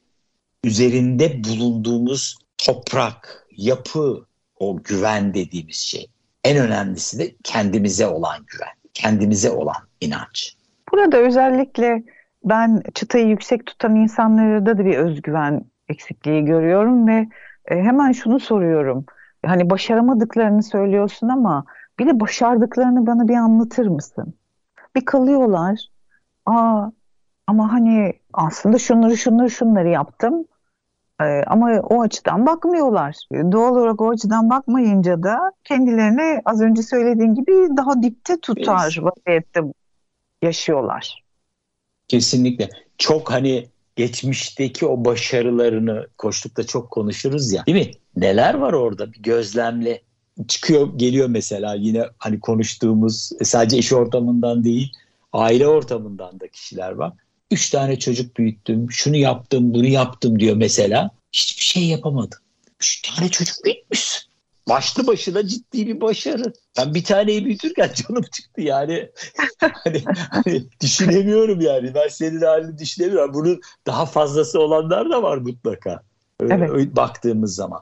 üzerinde 0.64 1.44
bulunduğumuz 1.44 2.38
toprak, 2.58 3.46
yapı, 3.56 4.26
o 4.60 4.76
güven 4.84 5.34
dediğimiz 5.34 5.76
şey. 5.76 6.10
En 6.44 6.56
önemlisi 6.56 7.18
de 7.18 7.34
kendimize 7.44 8.06
olan 8.06 8.36
güven, 8.46 8.74
kendimize 8.94 9.50
olan 9.50 9.76
inanç. 10.00 10.56
Burada 10.92 11.16
özellikle 11.16 12.02
ben 12.44 12.82
çıtayı 12.94 13.28
yüksek 13.28 13.66
tutan 13.66 13.96
insanlarda 13.96 14.78
da 14.78 14.84
bir 14.84 14.96
özgüven 14.96 15.64
eksikliği 15.88 16.44
görüyorum 16.44 17.08
ve 17.08 17.28
e, 17.66 17.74
hemen 17.74 18.12
şunu 18.12 18.40
soruyorum. 18.40 19.04
Hani 19.46 19.70
başaramadıklarını 19.70 20.62
söylüyorsun 20.62 21.28
ama 21.28 21.64
bir 21.98 22.06
de 22.06 22.20
başardıklarını 22.20 23.06
bana 23.06 23.28
bir 23.28 23.34
anlatır 23.34 23.86
mısın? 23.86 24.34
Bir 24.96 25.04
kalıyorlar. 25.04 25.80
Aa 26.46 26.90
ama 27.46 27.72
hani 27.72 28.12
aslında 28.32 28.78
şunları 28.78 29.16
şunları 29.16 29.50
şunları 29.50 29.88
yaptım 29.88 30.44
ama 31.46 31.80
o 31.80 32.02
açıdan 32.02 32.46
bakmıyorlar. 32.46 33.16
Doğal 33.32 33.76
olarak 33.76 34.00
o 34.00 34.10
açıdan 34.10 34.50
bakmayınca 34.50 35.22
da 35.22 35.38
kendilerini 35.64 36.40
az 36.44 36.60
önce 36.60 36.82
söylediğin 36.82 37.34
gibi 37.34 37.52
daha 37.76 38.02
dipte 38.02 38.40
tutar 38.40 38.98
vaziyette 39.00 39.60
yaşıyorlar. 40.42 41.24
Kesinlikle. 42.08 42.68
Çok 42.98 43.30
hani 43.30 43.68
geçmişteki 43.96 44.86
o 44.86 45.04
başarılarını 45.04 46.06
koştukta 46.18 46.66
çok 46.66 46.90
konuşuruz 46.90 47.52
ya. 47.52 47.66
Değil 47.66 47.86
mi? 47.86 47.92
Neler 48.16 48.54
var 48.54 48.72
orada? 48.72 49.12
Bir 49.12 49.22
gözlemle 49.22 50.02
çıkıyor 50.48 50.98
geliyor 50.98 51.28
mesela 51.28 51.74
yine 51.74 52.04
hani 52.18 52.40
konuştuğumuz 52.40 53.30
sadece 53.42 53.78
iş 53.78 53.92
ortamından 53.92 54.64
değil 54.64 54.92
aile 55.32 55.68
ortamından 55.68 56.40
da 56.40 56.48
kişiler 56.48 56.92
var 56.92 57.12
üç 57.50 57.70
tane 57.70 57.98
çocuk 57.98 58.36
büyüttüm, 58.36 58.90
şunu 58.90 59.16
yaptım, 59.16 59.74
bunu 59.74 59.86
yaptım 59.86 60.40
diyor 60.40 60.56
mesela. 60.56 61.10
Hiçbir 61.32 61.64
şey 61.64 61.86
yapamadım. 61.86 62.38
Üç 62.80 63.02
tane 63.02 63.28
çocuk 63.28 63.64
büyütmüşsün. 63.64 64.28
Başlı 64.68 65.06
başına 65.06 65.46
ciddi 65.46 65.86
bir 65.86 66.00
başarı. 66.00 66.52
Ben 66.78 66.94
bir 66.94 67.04
taneyi 67.04 67.44
büyütürken 67.44 67.90
canım 68.08 68.22
çıktı 68.22 68.60
yani. 68.60 69.10
hani, 69.58 70.02
hani 70.30 70.64
düşünemiyorum 70.82 71.60
yani. 71.60 71.94
Ben 71.94 72.08
senin 72.08 72.40
halini 72.40 72.78
düşünemiyorum. 72.78 73.34
Bunun 73.34 73.60
daha 73.86 74.06
fazlası 74.06 74.60
olanlar 74.60 75.10
da 75.10 75.22
var 75.22 75.38
mutlaka. 75.38 76.02
Evet. 76.40 76.96
Baktığımız 76.96 77.54
zaman. 77.54 77.80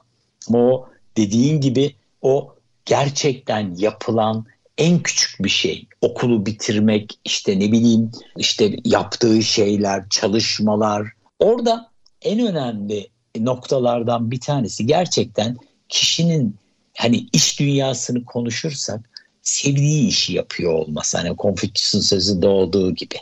Ama 0.49 0.59
o 0.59 0.89
dediğin 1.17 1.61
gibi 1.61 1.95
o 2.21 2.55
gerçekten 2.85 3.75
yapılan 3.77 4.45
en 4.77 5.03
küçük 5.03 5.43
bir 5.43 5.49
şey. 5.49 5.87
Okulu 6.01 6.45
bitirmek, 6.45 7.19
işte 7.25 7.59
ne 7.59 7.71
bileyim, 7.71 8.11
işte 8.37 8.75
yaptığı 8.85 9.43
şeyler, 9.43 10.09
çalışmalar. 10.09 11.07
Orada 11.39 11.91
en 12.21 12.47
önemli 12.47 13.07
noktalardan 13.45 14.31
bir 14.31 14.39
tanesi 14.39 14.85
gerçekten 14.85 15.57
kişinin 15.89 16.55
hani 16.97 17.27
iş 17.33 17.59
dünyasını 17.59 18.25
konuşursak 18.25 19.09
sevdiği 19.41 20.07
işi 20.07 20.33
yapıyor 20.33 20.73
olması. 20.73 21.17
Hani 21.17 21.37
Confucius'un 21.37 21.99
sözünde 21.99 22.47
olduğu 22.47 22.95
gibi. 22.95 23.15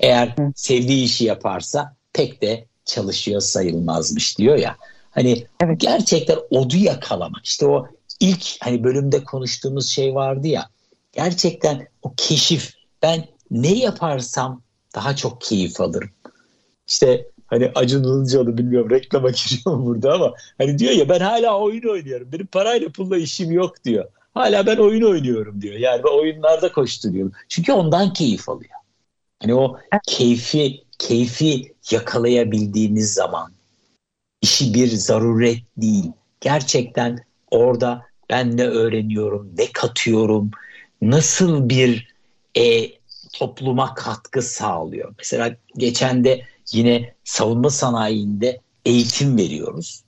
Eğer 0.00 0.34
sevdiği 0.54 1.04
işi 1.04 1.24
yaparsa 1.24 1.96
pek 2.12 2.42
de 2.42 2.66
çalışıyor 2.84 3.40
sayılmazmış 3.40 4.38
diyor 4.38 4.56
ya. 4.56 4.76
Hani 5.10 5.46
evet. 5.60 5.80
gerçekten 5.80 6.38
odu 6.50 6.76
yakalamak. 6.76 7.46
İşte 7.46 7.66
o 7.66 7.86
ilk 8.20 8.46
hani 8.60 8.84
bölümde 8.84 9.24
konuştuğumuz 9.24 9.88
şey 9.88 10.14
vardı 10.14 10.48
ya. 10.48 10.68
Gerçekten 11.12 11.88
o 12.02 12.12
keşif. 12.16 12.72
Ben 13.02 13.24
ne 13.50 13.72
yaparsam 13.72 14.62
daha 14.94 15.16
çok 15.16 15.40
keyif 15.40 15.80
alırım. 15.80 16.10
İşte 16.86 17.26
hani 17.46 17.72
Acun 17.74 18.04
Ilıcalı 18.04 18.58
bilmiyorum 18.58 18.90
reklama 18.90 19.30
giriyor 19.30 19.76
mu 19.76 19.86
burada 19.86 20.14
ama 20.14 20.34
hani 20.58 20.78
diyor 20.78 20.92
ya 20.92 21.08
ben 21.08 21.20
hala 21.20 21.60
oyun 21.60 21.88
oynuyorum. 21.88 22.32
Benim 22.32 22.46
parayla 22.46 22.88
pulla 22.88 23.16
işim 23.16 23.52
yok 23.52 23.84
diyor. 23.84 24.04
Hala 24.34 24.66
ben 24.66 24.76
oyun 24.76 25.02
oynuyorum 25.02 25.62
diyor. 25.62 25.74
Yani 25.74 26.02
ben 26.04 26.18
oyunlarda 26.18 26.72
koşturuyorum. 26.72 27.32
Çünkü 27.48 27.72
ondan 27.72 28.12
keyif 28.12 28.48
alıyor. 28.48 28.70
Hani 29.42 29.54
o 29.54 29.78
keyfi 30.06 30.84
keyfi 30.98 31.74
yakalayabildiğimiz 31.90 33.14
zaman 33.14 33.52
işi 34.42 34.74
bir 34.74 34.88
zaruret 34.88 35.62
değil. 35.76 36.12
Gerçekten 36.40 37.24
orada 37.50 38.02
ben 38.30 38.56
ne 38.56 38.66
öğreniyorum, 38.66 39.52
ne 39.58 39.72
katıyorum, 39.72 40.50
nasıl 41.02 41.68
bir 41.68 42.14
e, 42.56 42.90
topluma 43.32 43.94
katkı 43.94 44.42
sağlıyor. 44.42 45.14
Mesela 45.18 45.56
geçen 45.76 46.24
de 46.24 46.44
yine 46.74 47.14
savunma 47.24 47.70
sanayinde 47.70 48.60
eğitim 48.84 49.38
veriyoruz. 49.38 50.04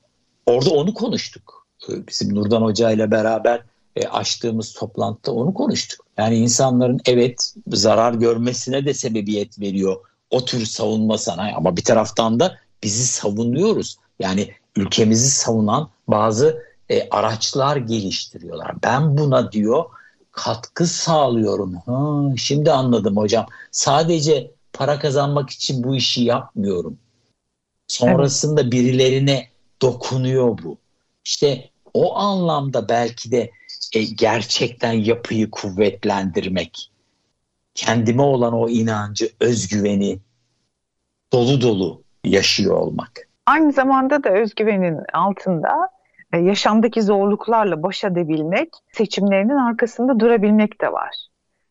Orada 0.47 0.71
onu 0.71 0.95
konuştuk. 0.95 1.67
Bizim 1.89 2.35
Nurdan 2.35 2.63
Hoca 2.63 2.91
ile 2.91 3.11
beraber 3.11 3.63
e, 3.97 4.07
açtığımız 4.09 4.73
toplantıda 4.73 5.33
onu 5.33 5.55
konuştuk. 5.55 6.07
Yani 6.19 6.37
insanların 6.37 7.01
evet 7.07 7.55
zarar 7.69 8.15
görmesine 8.15 8.85
de 8.85 8.95
sebebiyet 8.95 9.61
veriyor 9.61 9.97
o 10.31 10.45
tür 10.45 10.67
savunma 10.67 11.19
sanayi 11.19 11.55
ama 11.55 11.77
bir 11.77 11.85
taraftan 11.85 12.41
da 12.41 12.59
bizi 12.83 13.07
savunuyoruz. 13.07 13.97
Yani 14.19 14.51
ülkemizi 14.77 15.31
savunan 15.31 15.89
bazı 16.09 16.63
e, 16.89 17.09
araçlar 17.09 17.77
geliştiriyorlar. 17.77 18.75
Ben 18.83 19.19
buna 19.19 19.53
diyor 19.53 19.85
katkı 20.33 20.87
sağlıyorum. 20.87 21.75
Ha, 21.75 22.23
şimdi 22.37 22.73
anladım 22.73 23.17
hocam. 23.17 23.47
Sadece 23.71 24.51
para 24.77 24.99
kazanmak 24.99 25.51
için 25.51 25.85
bu 25.85 25.97
işi 25.97 26.25
yapmıyorum. 26.25 26.99
Sonrasında 27.89 28.61
evet. 28.61 28.73
birilerine 28.73 29.49
dokunuyor 29.83 30.59
bu. 30.63 30.79
İşte 31.25 31.71
o 31.95 32.17
anlamda 32.17 32.89
belki 32.89 33.31
de 33.31 33.51
e, 33.95 34.05
gerçekten 34.05 34.93
yapıyı 34.93 35.51
kuvvetlendirmek, 35.51 36.91
kendime 37.75 38.23
olan 38.23 38.53
o 38.53 38.69
inancı, 38.69 39.31
özgüveni 39.41 40.19
dolu 41.33 41.61
dolu 41.61 42.03
yaşıyor 42.25 42.77
olmak. 42.77 43.29
Aynı 43.47 43.73
zamanda 43.73 44.25
da 44.25 44.31
özgüvenin 44.31 45.01
altında 45.13 45.89
e, 46.33 46.39
yaşamdaki 46.39 47.03
zorluklarla 47.03 47.83
baş 47.83 48.05
edebilmek, 48.05 48.69
seçimlerinin 48.93 49.57
arkasında 49.57 50.21
durabilmek 50.21 50.81
de 50.81 50.93
var. 50.93 51.27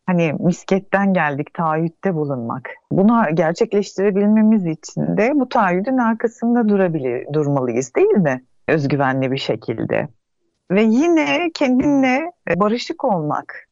Hani 0.06 0.32
misketten 0.38 1.14
geldik, 1.14 1.54
taahhütte 1.54 2.14
bulunmak. 2.14 2.70
Bunu 2.92 3.22
gerçekleştirebilmemiz 3.34 4.66
için 4.66 5.16
de 5.16 5.32
bu 5.34 5.48
taahhüdün 5.48 5.98
arkasında 5.98 6.68
durabilir, 6.68 7.26
durmalıyız 7.32 7.94
değil 7.94 8.16
mi? 8.16 8.44
Özgüvenli 8.68 9.32
bir 9.32 9.38
şekilde. 9.38 10.08
Ve 10.70 10.82
yine 10.82 11.50
kendinle 11.54 12.32
barışık 12.56 13.04
olmak. 13.04 13.68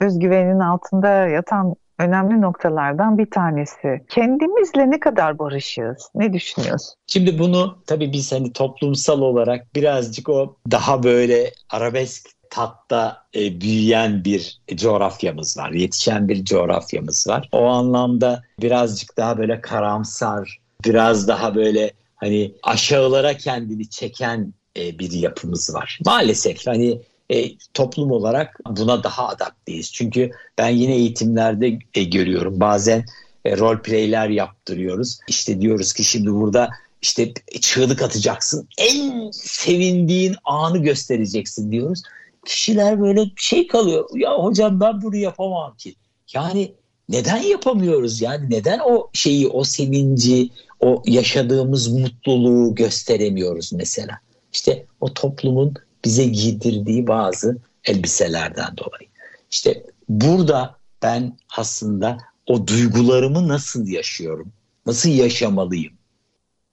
Özgüvenin 0.00 0.60
altında 0.60 1.08
yatan 1.08 1.74
önemli 1.98 2.40
noktalardan 2.40 3.18
bir 3.18 3.30
tanesi. 3.30 4.04
Kendimizle 4.08 4.90
ne 4.90 5.00
kadar 5.00 5.38
barışığız? 5.38 6.10
Ne 6.14 6.32
düşünüyorsun? 6.32 6.94
Şimdi 7.06 7.38
bunu 7.38 7.82
tabii 7.86 8.12
biz 8.12 8.32
hani 8.32 8.52
toplumsal 8.52 9.20
olarak 9.20 9.74
birazcık 9.74 10.28
o 10.28 10.56
daha 10.70 11.02
böyle 11.02 11.52
arabesk 11.70 12.28
tatta 12.50 13.24
e, 13.34 13.60
büyüyen 13.60 14.24
bir 14.24 14.60
coğrafyamız 14.74 15.58
var. 15.58 15.70
Yetişen 15.70 16.28
bir 16.28 16.44
coğrafyamız 16.44 17.26
var. 17.28 17.48
O 17.52 17.64
anlamda 17.64 18.42
birazcık 18.60 19.16
daha 19.16 19.38
böyle 19.38 19.60
karamsar, 19.60 20.60
biraz 20.84 21.28
daha 21.28 21.54
böyle 21.54 21.92
hani 22.16 22.52
aşağılara 22.62 23.36
kendini 23.36 23.88
çeken 23.88 24.54
e, 24.76 24.98
bir 24.98 25.12
yapımız 25.12 25.74
var. 25.74 25.98
Maalesef 26.06 26.66
hani 26.66 27.00
e, 27.30 27.58
toplum 27.74 28.10
olarak 28.10 28.60
buna 28.66 29.02
daha 29.02 29.28
adapteyiz. 29.28 29.92
Çünkü 29.92 30.30
ben 30.58 30.68
yine 30.68 30.94
eğitimlerde 30.94 31.78
e, 31.94 32.04
görüyorum 32.04 32.60
bazen 32.60 33.04
e, 33.44 33.56
rol 33.56 33.78
playler 33.78 34.28
yaptırıyoruz. 34.28 35.18
İşte 35.28 35.60
diyoruz 35.60 35.92
ki 35.92 36.04
şimdi 36.04 36.32
burada 36.32 36.70
işte 37.02 37.32
çığlık 37.60 38.02
atacaksın. 38.02 38.68
En 38.78 39.30
sevindiğin 39.32 40.36
anı 40.44 40.78
göstereceksin 40.78 41.72
diyoruz. 41.72 42.02
Kişiler 42.46 43.00
böyle 43.00 43.30
şey 43.36 43.66
kalıyor. 43.66 44.08
Ya 44.14 44.34
hocam 44.34 44.80
ben 44.80 45.02
bunu 45.02 45.16
yapamam 45.16 45.76
ki. 45.76 45.94
Yani 46.34 46.74
neden 47.08 47.42
yapamıyoruz? 47.42 48.20
Yani 48.20 48.50
neden 48.50 48.78
o 48.78 49.10
şeyi, 49.12 49.48
o 49.48 49.64
sevinci, 49.64 50.50
o 50.80 51.02
yaşadığımız 51.06 51.88
mutluluğu 51.88 52.74
gösteremiyoruz 52.74 53.72
mesela? 53.72 54.18
İşte 54.52 54.86
o 55.00 55.14
toplumun 55.14 55.74
bize 56.04 56.24
giydirdiği 56.24 57.06
bazı 57.06 57.58
elbiselerden 57.84 58.76
dolayı. 58.76 59.08
İşte 59.50 59.86
burada 60.08 60.76
ben 61.02 61.38
aslında 61.56 62.18
o 62.46 62.66
duygularımı 62.66 63.48
nasıl 63.48 63.88
yaşıyorum? 63.88 64.52
Nasıl 64.86 65.10
yaşamalıyım? 65.10 65.92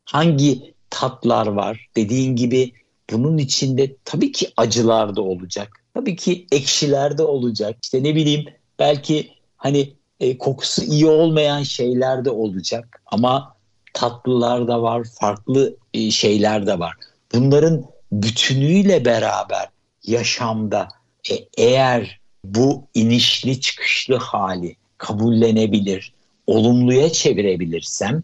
Hangi 0.06 0.74
tatlar 0.90 1.48
var? 1.48 1.88
Dediğin 1.96 2.36
gibi 2.36 2.74
bunun 3.12 3.38
içinde 3.38 3.96
tabii 4.06 4.32
ki 4.32 4.50
acılar 4.58 5.16
da 5.16 5.22
olacak. 5.22 5.84
Tabii 5.94 6.16
ki 6.16 6.48
ekşiler 6.52 7.18
de 7.18 7.24
olacak. 7.24 7.78
İşte 7.84 8.04
ne 8.04 8.16
bileyim 8.16 8.46
belki 8.80 9.32
hani 9.58 9.94
e, 10.20 10.38
kokusu 10.38 10.84
iyi 10.84 11.06
olmayan 11.06 11.64
şeyler 11.64 12.26
de 12.26 12.30
olacak. 12.30 13.02
Ama 13.06 13.56
tatlılar 13.94 14.68
da 14.68 14.82
var, 14.82 15.08
farklı 15.20 15.76
e, 15.94 16.12
şeyler 16.12 16.68
de 16.68 16.80
var. 16.80 16.96
Bunların 17.34 17.86
bütünüyle 18.12 19.06
beraber 19.06 19.70
yaşamda 20.04 20.88
e, 21.32 21.36
eğer 21.58 22.20
bu 22.44 22.88
inişli 22.94 23.62
çıkışlı 23.62 24.16
hali 24.16 24.76
kabullenebilir, 24.98 26.14
olumluya 26.48 27.12
çevirebilirsem 27.12 28.24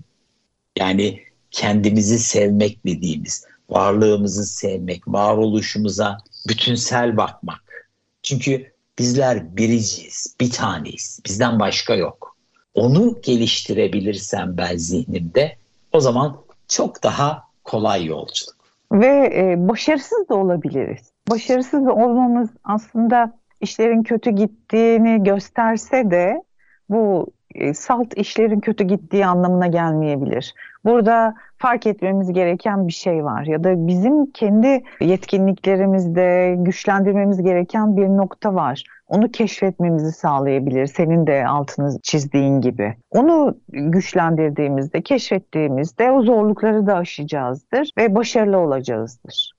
yani 0.79 1.19
kendimizi 1.51 2.19
sevmek 2.19 2.85
dediğimiz, 2.85 3.45
varlığımızı 3.73 4.43
sevmek, 4.43 5.07
varoluşumuza 5.07 6.17
bütünsel 6.47 7.17
bakmak. 7.17 7.89
Çünkü 8.23 8.73
bizler 8.99 9.57
biriciyiz, 9.57 10.35
bir 10.39 10.51
taneyiz. 10.51 11.19
Bizden 11.25 11.59
başka 11.59 11.95
yok. 11.95 12.35
Onu 12.73 13.21
geliştirebilirsem 13.21 14.57
ben 14.57 14.77
zihnimde 14.77 15.55
o 15.91 15.99
zaman 15.99 16.37
çok 16.67 17.03
daha 17.03 17.43
kolay 17.63 18.05
yolculuk. 18.05 18.55
Ve 18.91 19.33
e, 19.35 19.67
başarısız 19.69 20.29
da 20.29 20.35
olabiliriz. 20.35 21.11
Başarısız 21.29 21.87
olmamız 21.87 22.49
aslında 22.63 23.33
işlerin 23.61 24.03
kötü 24.03 24.31
gittiğini 24.31 25.23
gösterse 25.23 26.11
de 26.11 26.43
bu 26.89 27.27
e, 27.55 27.73
salt 27.73 28.17
işlerin 28.17 28.59
kötü 28.59 28.83
gittiği 28.83 29.25
anlamına 29.25 29.67
gelmeyebilir. 29.67 30.53
Burada 30.85 31.35
fark 31.63 31.87
etmemiz 31.87 32.33
gereken 32.33 32.87
bir 32.87 32.93
şey 32.93 33.23
var 33.23 33.45
ya 33.45 33.63
da 33.63 33.87
bizim 33.87 34.31
kendi 34.31 34.83
yetkinliklerimizde 35.01 36.55
güçlendirmemiz 36.57 37.41
gereken 37.41 37.97
bir 37.97 38.07
nokta 38.07 38.55
var. 38.55 38.83
Onu 39.07 39.31
keşfetmemizi 39.31 40.11
sağlayabilir 40.11 40.87
senin 40.87 41.27
de 41.27 41.47
altını 41.47 41.99
çizdiğin 42.03 42.61
gibi. 42.61 42.95
Onu 43.11 43.57
güçlendirdiğimizde, 43.69 45.01
keşfettiğimizde 45.01 46.11
o 46.11 46.23
zorlukları 46.23 46.87
da 46.87 46.95
aşacağızdır 46.95 47.89
ve 47.97 48.15
başarılı 48.15 48.57
olacağızdır. 48.57 49.51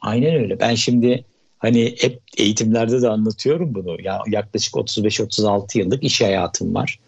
Aynen 0.00 0.34
öyle. 0.34 0.60
Ben 0.60 0.74
şimdi 0.74 1.24
hani 1.58 1.94
hep 2.00 2.20
eğitimlerde 2.38 3.02
de 3.02 3.08
anlatıyorum 3.08 3.74
bunu. 3.74 4.02
Ya 4.02 4.20
yaklaşık 4.26 4.74
35-36 4.74 5.78
yıllık 5.78 6.04
iş 6.04 6.20
hayatım 6.20 6.74
var. 6.74 6.98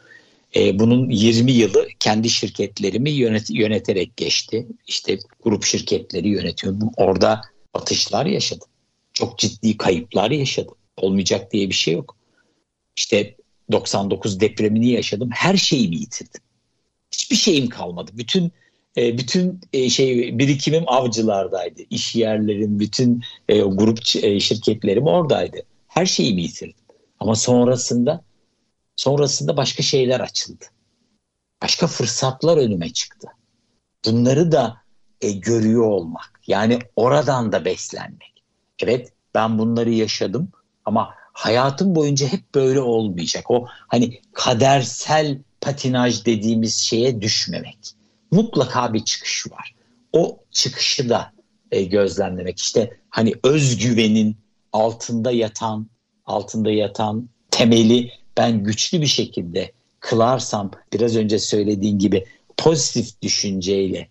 E, 0.56 0.78
bunun 0.78 1.10
20 1.10 1.52
yılı 1.52 1.88
kendi 2.00 2.30
şirketlerimi 2.30 3.10
yönet, 3.10 3.50
yöneterek 3.50 4.16
geçti. 4.16 4.66
İşte 4.86 5.18
grup 5.42 5.64
şirketleri 5.64 6.28
yönetiyordum. 6.28 6.90
Orada 6.96 7.40
atışlar 7.74 8.26
yaşadım. 8.26 8.68
Çok 9.12 9.38
ciddi 9.38 9.76
kayıplar 9.76 10.30
yaşadım. 10.30 10.74
Olmayacak 10.96 11.52
diye 11.52 11.68
bir 11.68 11.74
şey 11.74 11.94
yok. 11.94 12.16
İşte 12.96 13.36
99 13.72 14.40
depremini 14.40 14.90
yaşadım. 14.90 15.30
Her 15.32 15.56
şeyimi 15.56 15.96
yitirdim. 15.96 16.40
Hiçbir 17.12 17.36
şeyim 17.36 17.68
kalmadı. 17.68 18.10
Bütün 18.14 18.52
e, 18.96 19.18
bütün 19.18 19.60
e, 19.72 19.90
şey 19.90 20.38
birikimim 20.38 20.84
avcılardaydı. 20.86 21.82
İş 21.90 22.14
yerlerim, 22.14 22.80
bütün 22.80 23.22
e, 23.48 23.58
grup 23.58 23.98
e, 24.22 24.40
şirketlerim 24.40 25.06
oradaydı. 25.06 25.56
Her 25.88 26.06
şeyimi 26.06 26.42
yitirdim. 26.42 26.76
Ama 27.20 27.34
sonrasında 27.34 28.24
sonrasında 29.02 29.56
başka 29.56 29.82
şeyler 29.82 30.20
açıldı. 30.20 30.64
Başka 31.62 31.86
fırsatlar 31.86 32.56
önüme 32.56 32.92
çıktı. 32.92 33.28
Bunları 34.04 34.52
da 34.52 34.76
e, 35.20 35.30
görüyor 35.30 35.84
olmak. 35.84 36.40
Yani 36.46 36.78
oradan 36.96 37.52
da 37.52 37.64
beslenmek. 37.64 38.44
Evet 38.82 39.12
ben 39.34 39.58
bunları 39.58 39.90
yaşadım 39.90 40.48
ama 40.84 41.14
hayatım 41.32 41.94
boyunca 41.94 42.26
hep 42.26 42.54
böyle 42.54 42.80
olmayacak. 42.80 43.50
O 43.50 43.66
hani 43.88 44.20
kadersel 44.32 45.38
patinaj 45.60 46.26
dediğimiz 46.26 46.78
şeye 46.78 47.22
düşmemek. 47.22 47.78
Mutlaka 48.30 48.94
bir 48.94 49.04
çıkış 49.04 49.46
var. 49.50 49.74
O 50.12 50.38
çıkışı 50.50 51.08
da 51.08 51.32
e, 51.70 51.82
gözlemlemek. 51.82 52.60
İşte 52.60 52.96
hani 53.10 53.34
özgüvenin 53.42 54.36
altında 54.72 55.30
yatan 55.30 55.86
altında 56.26 56.70
yatan 56.70 57.28
temeli 57.50 58.21
ben 58.36 58.64
güçlü 58.64 59.00
bir 59.00 59.06
şekilde 59.06 59.72
kılarsam 60.00 60.70
biraz 60.92 61.16
önce 61.16 61.38
söylediğin 61.38 61.98
gibi 61.98 62.24
pozitif 62.56 63.22
düşünceyle 63.22 64.08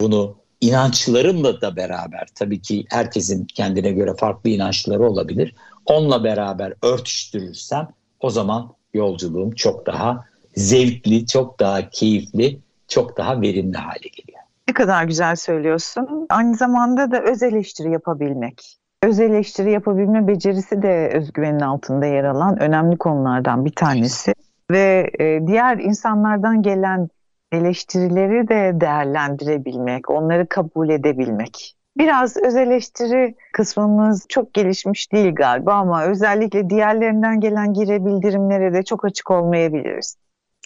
bunu 0.00 0.36
inançlarımla 0.60 1.60
da 1.60 1.76
beraber 1.76 2.28
tabii 2.34 2.62
ki 2.62 2.84
herkesin 2.90 3.44
kendine 3.44 3.90
göre 3.92 4.14
farklı 4.18 4.50
inançları 4.50 5.10
olabilir. 5.10 5.54
Onunla 5.86 6.24
beraber 6.24 6.74
örtüştürürsem 6.82 7.88
o 8.20 8.30
zaman 8.30 8.74
yolculuğum 8.94 9.54
çok 9.54 9.86
daha 9.86 10.24
zevkli, 10.56 11.26
çok 11.26 11.60
daha 11.60 11.90
keyifli, 11.90 12.60
çok 12.88 13.16
daha 13.16 13.40
verimli 13.40 13.76
hale 13.76 14.08
geliyor. 14.08 14.38
Ne 14.68 14.74
kadar 14.74 15.04
güzel 15.04 15.36
söylüyorsun. 15.36 16.26
Aynı 16.28 16.56
zamanda 16.56 17.10
da 17.10 17.22
öz 17.22 17.42
eleştiri 17.42 17.92
yapabilmek. 17.92 18.76
Öz 19.02 19.20
eleştiri 19.20 19.72
yapabilme 19.72 20.28
becerisi 20.28 20.82
de 20.82 21.10
özgüvenin 21.14 21.60
altında 21.60 22.06
yer 22.06 22.24
alan 22.24 22.62
önemli 22.62 22.96
konulardan 22.96 23.64
bir 23.64 23.72
tanesi. 23.72 24.34
Ve 24.70 25.10
e, 25.20 25.46
diğer 25.46 25.78
insanlardan 25.78 26.62
gelen 26.62 27.08
eleştirileri 27.52 28.48
de 28.48 28.80
değerlendirebilmek, 28.80 30.10
onları 30.10 30.46
kabul 30.48 30.88
edebilmek. 30.88 31.76
Biraz 31.98 32.36
öz 32.36 32.56
eleştiri 32.56 33.34
kısmımız 33.52 34.26
çok 34.28 34.54
gelişmiş 34.54 35.12
değil 35.12 35.34
galiba 35.34 35.74
ama 35.74 36.04
özellikle 36.04 36.70
diğerlerinden 36.70 37.40
gelen 37.40 37.74
geri 37.74 38.06
bildirimlere 38.06 38.74
de 38.74 38.82
çok 38.82 39.04
açık 39.04 39.30
olmayabiliriz. 39.30 40.16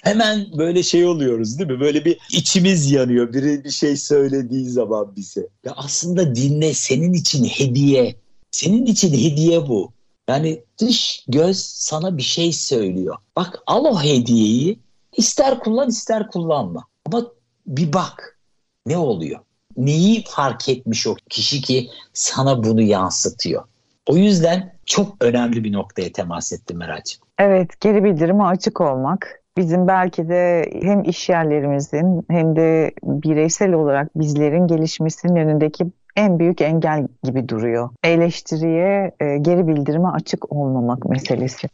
Hemen 0.03 0.47
böyle 0.59 0.83
şey 0.83 1.07
oluyoruz 1.07 1.59
değil 1.59 1.71
mi? 1.71 1.81
Böyle 1.81 2.05
bir 2.05 2.19
içimiz 2.31 2.93
yanıyor 2.93 3.33
biri 3.33 3.65
bir 3.65 3.71
şey 3.71 3.97
söylediği 3.97 4.69
zaman 4.69 5.13
bize. 5.17 5.41
Ya 5.65 5.73
aslında 5.77 6.35
dinle 6.35 6.75
senin 6.75 7.13
için 7.13 7.45
hediye. 7.45 8.15
Senin 8.57 8.87
için 8.87 9.13
hediye 9.13 9.69
bu. 9.69 9.93
Yani 10.29 10.61
dış 10.81 11.25
göz 11.29 11.59
sana 11.59 12.17
bir 12.17 12.23
şey 12.23 12.53
söylüyor. 12.53 13.17
Bak 13.37 13.63
al 13.67 13.85
o 13.85 14.03
hediyeyi 14.03 14.79
ister 15.17 15.61
kullan 15.61 15.89
ister 15.89 16.29
kullanma. 16.29 16.85
Ama 17.07 17.23
bir 17.67 17.93
bak 17.93 18.39
ne 18.87 18.99
oluyor? 18.99 19.41
Neyi 19.77 20.25
fark 20.29 20.69
etmiş 20.69 21.07
o 21.07 21.15
kişi 21.31 21.61
ki 21.61 21.91
sana 22.13 22.65
bunu 22.65 22.83
yansıtıyor? 22.83 23.65
O 24.07 24.17
yüzden 24.17 24.75
çok 24.87 25.25
önemli 25.25 25.65
bir 25.65 25.73
noktaya 25.73 26.13
temas 26.13 26.53
ettim 26.53 26.79
Meral'cığım. 26.79 27.23
Evet 27.39 27.81
geri 27.81 28.05
bildirime 28.05 28.45
açık 28.45 28.81
olmak 28.81 29.43
bizim 29.57 29.89
belki 29.89 30.29
de 30.29 30.71
hem 30.83 31.05
iş 31.05 31.29
yerlerimizin 31.29 32.27
hem 32.31 32.57
de 32.57 32.93
bireysel 33.03 33.73
olarak 33.73 34.19
bizlerin 34.19 34.67
gelişmesinin 34.67 35.37
önündeki 35.37 35.87
en 36.17 36.39
büyük 36.39 36.61
engel 36.61 37.09
gibi 37.23 37.49
duruyor. 37.49 37.91
Eleştiriye, 38.05 39.13
e, 39.21 39.39
geri 39.39 39.67
bildirime 39.67 40.09
açık 40.09 40.53
olmamak 40.53 41.05
meselesi. 41.05 41.69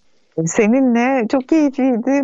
Seninle 0.46 1.28
çok 1.28 1.48
keyifliydi. 1.48 2.22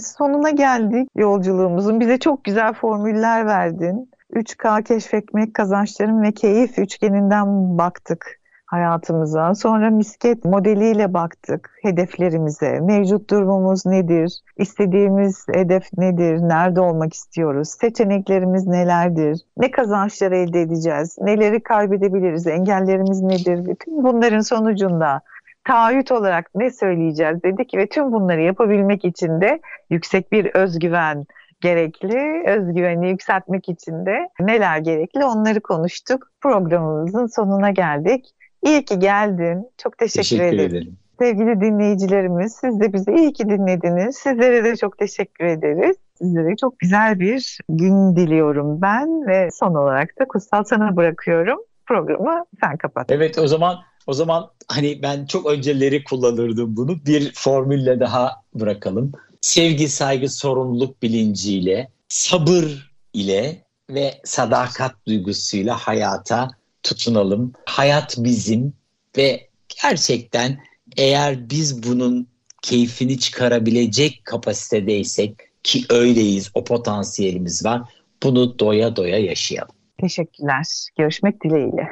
Sonuna 0.00 0.50
geldik 0.50 1.08
yolculuğumuzun. 1.16 2.00
Bize 2.00 2.18
çok 2.18 2.44
güzel 2.44 2.72
formüller 2.72 3.46
verdin. 3.46 4.10
3K 4.32 4.82
keşfetmek 4.82 5.54
kazançların 5.54 6.22
ve 6.22 6.32
keyif 6.32 6.78
üçgeninden 6.78 7.78
baktık 7.78 8.39
hayatımıza. 8.70 9.54
Sonra 9.54 9.90
misket 9.90 10.44
modeliyle 10.44 11.14
baktık 11.14 11.70
hedeflerimize. 11.82 12.80
Mevcut 12.80 13.30
durumumuz 13.30 13.86
nedir? 13.86 14.40
İstediğimiz 14.56 15.46
hedef 15.54 15.84
nedir? 15.98 16.38
Nerede 16.48 16.80
olmak 16.80 17.14
istiyoruz? 17.14 17.68
Seçeneklerimiz 17.68 18.66
nelerdir? 18.66 19.40
Ne 19.56 19.70
kazançlar 19.70 20.32
elde 20.32 20.60
edeceğiz? 20.60 21.16
Neleri 21.20 21.62
kaybedebiliriz? 21.62 22.46
Engellerimiz 22.46 23.20
nedir? 23.22 23.66
Bütün 23.66 24.04
bunların 24.04 24.40
sonucunda 24.40 25.20
taahhüt 25.64 26.12
olarak 26.12 26.50
ne 26.54 26.70
söyleyeceğiz 26.70 27.42
dedik 27.42 27.74
ve 27.74 27.86
tüm 27.86 28.12
bunları 28.12 28.40
yapabilmek 28.40 29.04
için 29.04 29.40
de 29.40 29.60
yüksek 29.90 30.32
bir 30.32 30.54
özgüven 30.54 31.24
gerekli. 31.60 32.42
Özgüveni 32.46 33.08
yükseltmek 33.08 33.68
için 33.68 34.06
de 34.06 34.28
neler 34.40 34.78
gerekli 34.78 35.24
onları 35.24 35.60
konuştuk. 35.60 36.26
Programımızın 36.40 37.26
sonuna 37.26 37.70
geldik. 37.70 38.34
İyi 38.66 38.84
ki 38.84 38.98
geldin. 38.98 39.70
Çok 39.78 39.98
teşekkür, 39.98 40.22
teşekkür 40.22 40.44
ederim. 40.44 40.70
ederim. 40.70 40.98
Sevgili 41.18 41.60
dinleyicilerimiz 41.60 42.52
siz 42.52 42.80
de 42.80 42.92
bizi 42.92 43.10
iyi 43.10 43.32
ki 43.32 43.48
dinlediniz. 43.48 44.16
Sizlere 44.16 44.64
de 44.64 44.76
çok 44.76 44.98
teşekkür 44.98 45.44
ederiz. 45.44 45.96
Sizlere 46.18 46.56
çok 46.56 46.78
güzel 46.78 47.20
bir 47.20 47.58
gün 47.68 48.16
diliyorum 48.16 48.82
ben 48.82 49.26
ve 49.26 49.50
son 49.52 49.74
olarak 49.74 50.18
da 50.20 50.28
Kutsal 50.28 50.64
sana 50.64 50.96
bırakıyorum. 50.96 51.58
Programı 51.86 52.44
sen 52.60 52.76
kapat. 52.76 53.10
Evet 53.10 53.38
o 53.38 53.46
zaman 53.46 53.78
o 54.06 54.12
zaman 54.12 54.50
hani 54.68 55.02
ben 55.02 55.26
çok 55.26 55.46
önceleri 55.46 56.04
kullanırdım 56.04 56.76
bunu. 56.76 56.96
Bir 57.06 57.32
formülle 57.34 58.00
daha 58.00 58.42
bırakalım. 58.54 59.12
Sevgi, 59.40 59.88
saygı, 59.88 60.28
sorumluluk 60.28 61.02
bilinciyle, 61.02 61.90
sabır 62.08 62.92
ile 63.12 63.64
ve 63.90 64.14
sadakat 64.24 64.92
duygusuyla 65.06 65.76
hayata 65.76 66.48
tutunalım. 66.82 67.52
Hayat 67.66 68.14
bizim 68.18 68.72
ve 69.16 69.48
gerçekten 69.82 70.58
eğer 70.96 71.50
biz 71.50 71.82
bunun 71.82 72.28
keyfini 72.62 73.18
çıkarabilecek 73.18 74.24
kapasitedeysek 74.24 75.36
ki 75.62 75.84
öyleyiz, 75.90 76.50
o 76.54 76.64
potansiyelimiz 76.64 77.64
var. 77.64 77.82
Bunu 78.22 78.58
doya 78.58 78.96
doya 78.96 79.18
yaşayalım. 79.18 79.74
Teşekkürler. 80.00 80.64
Görüşmek 80.98 81.44
dileğiyle. 81.44 81.88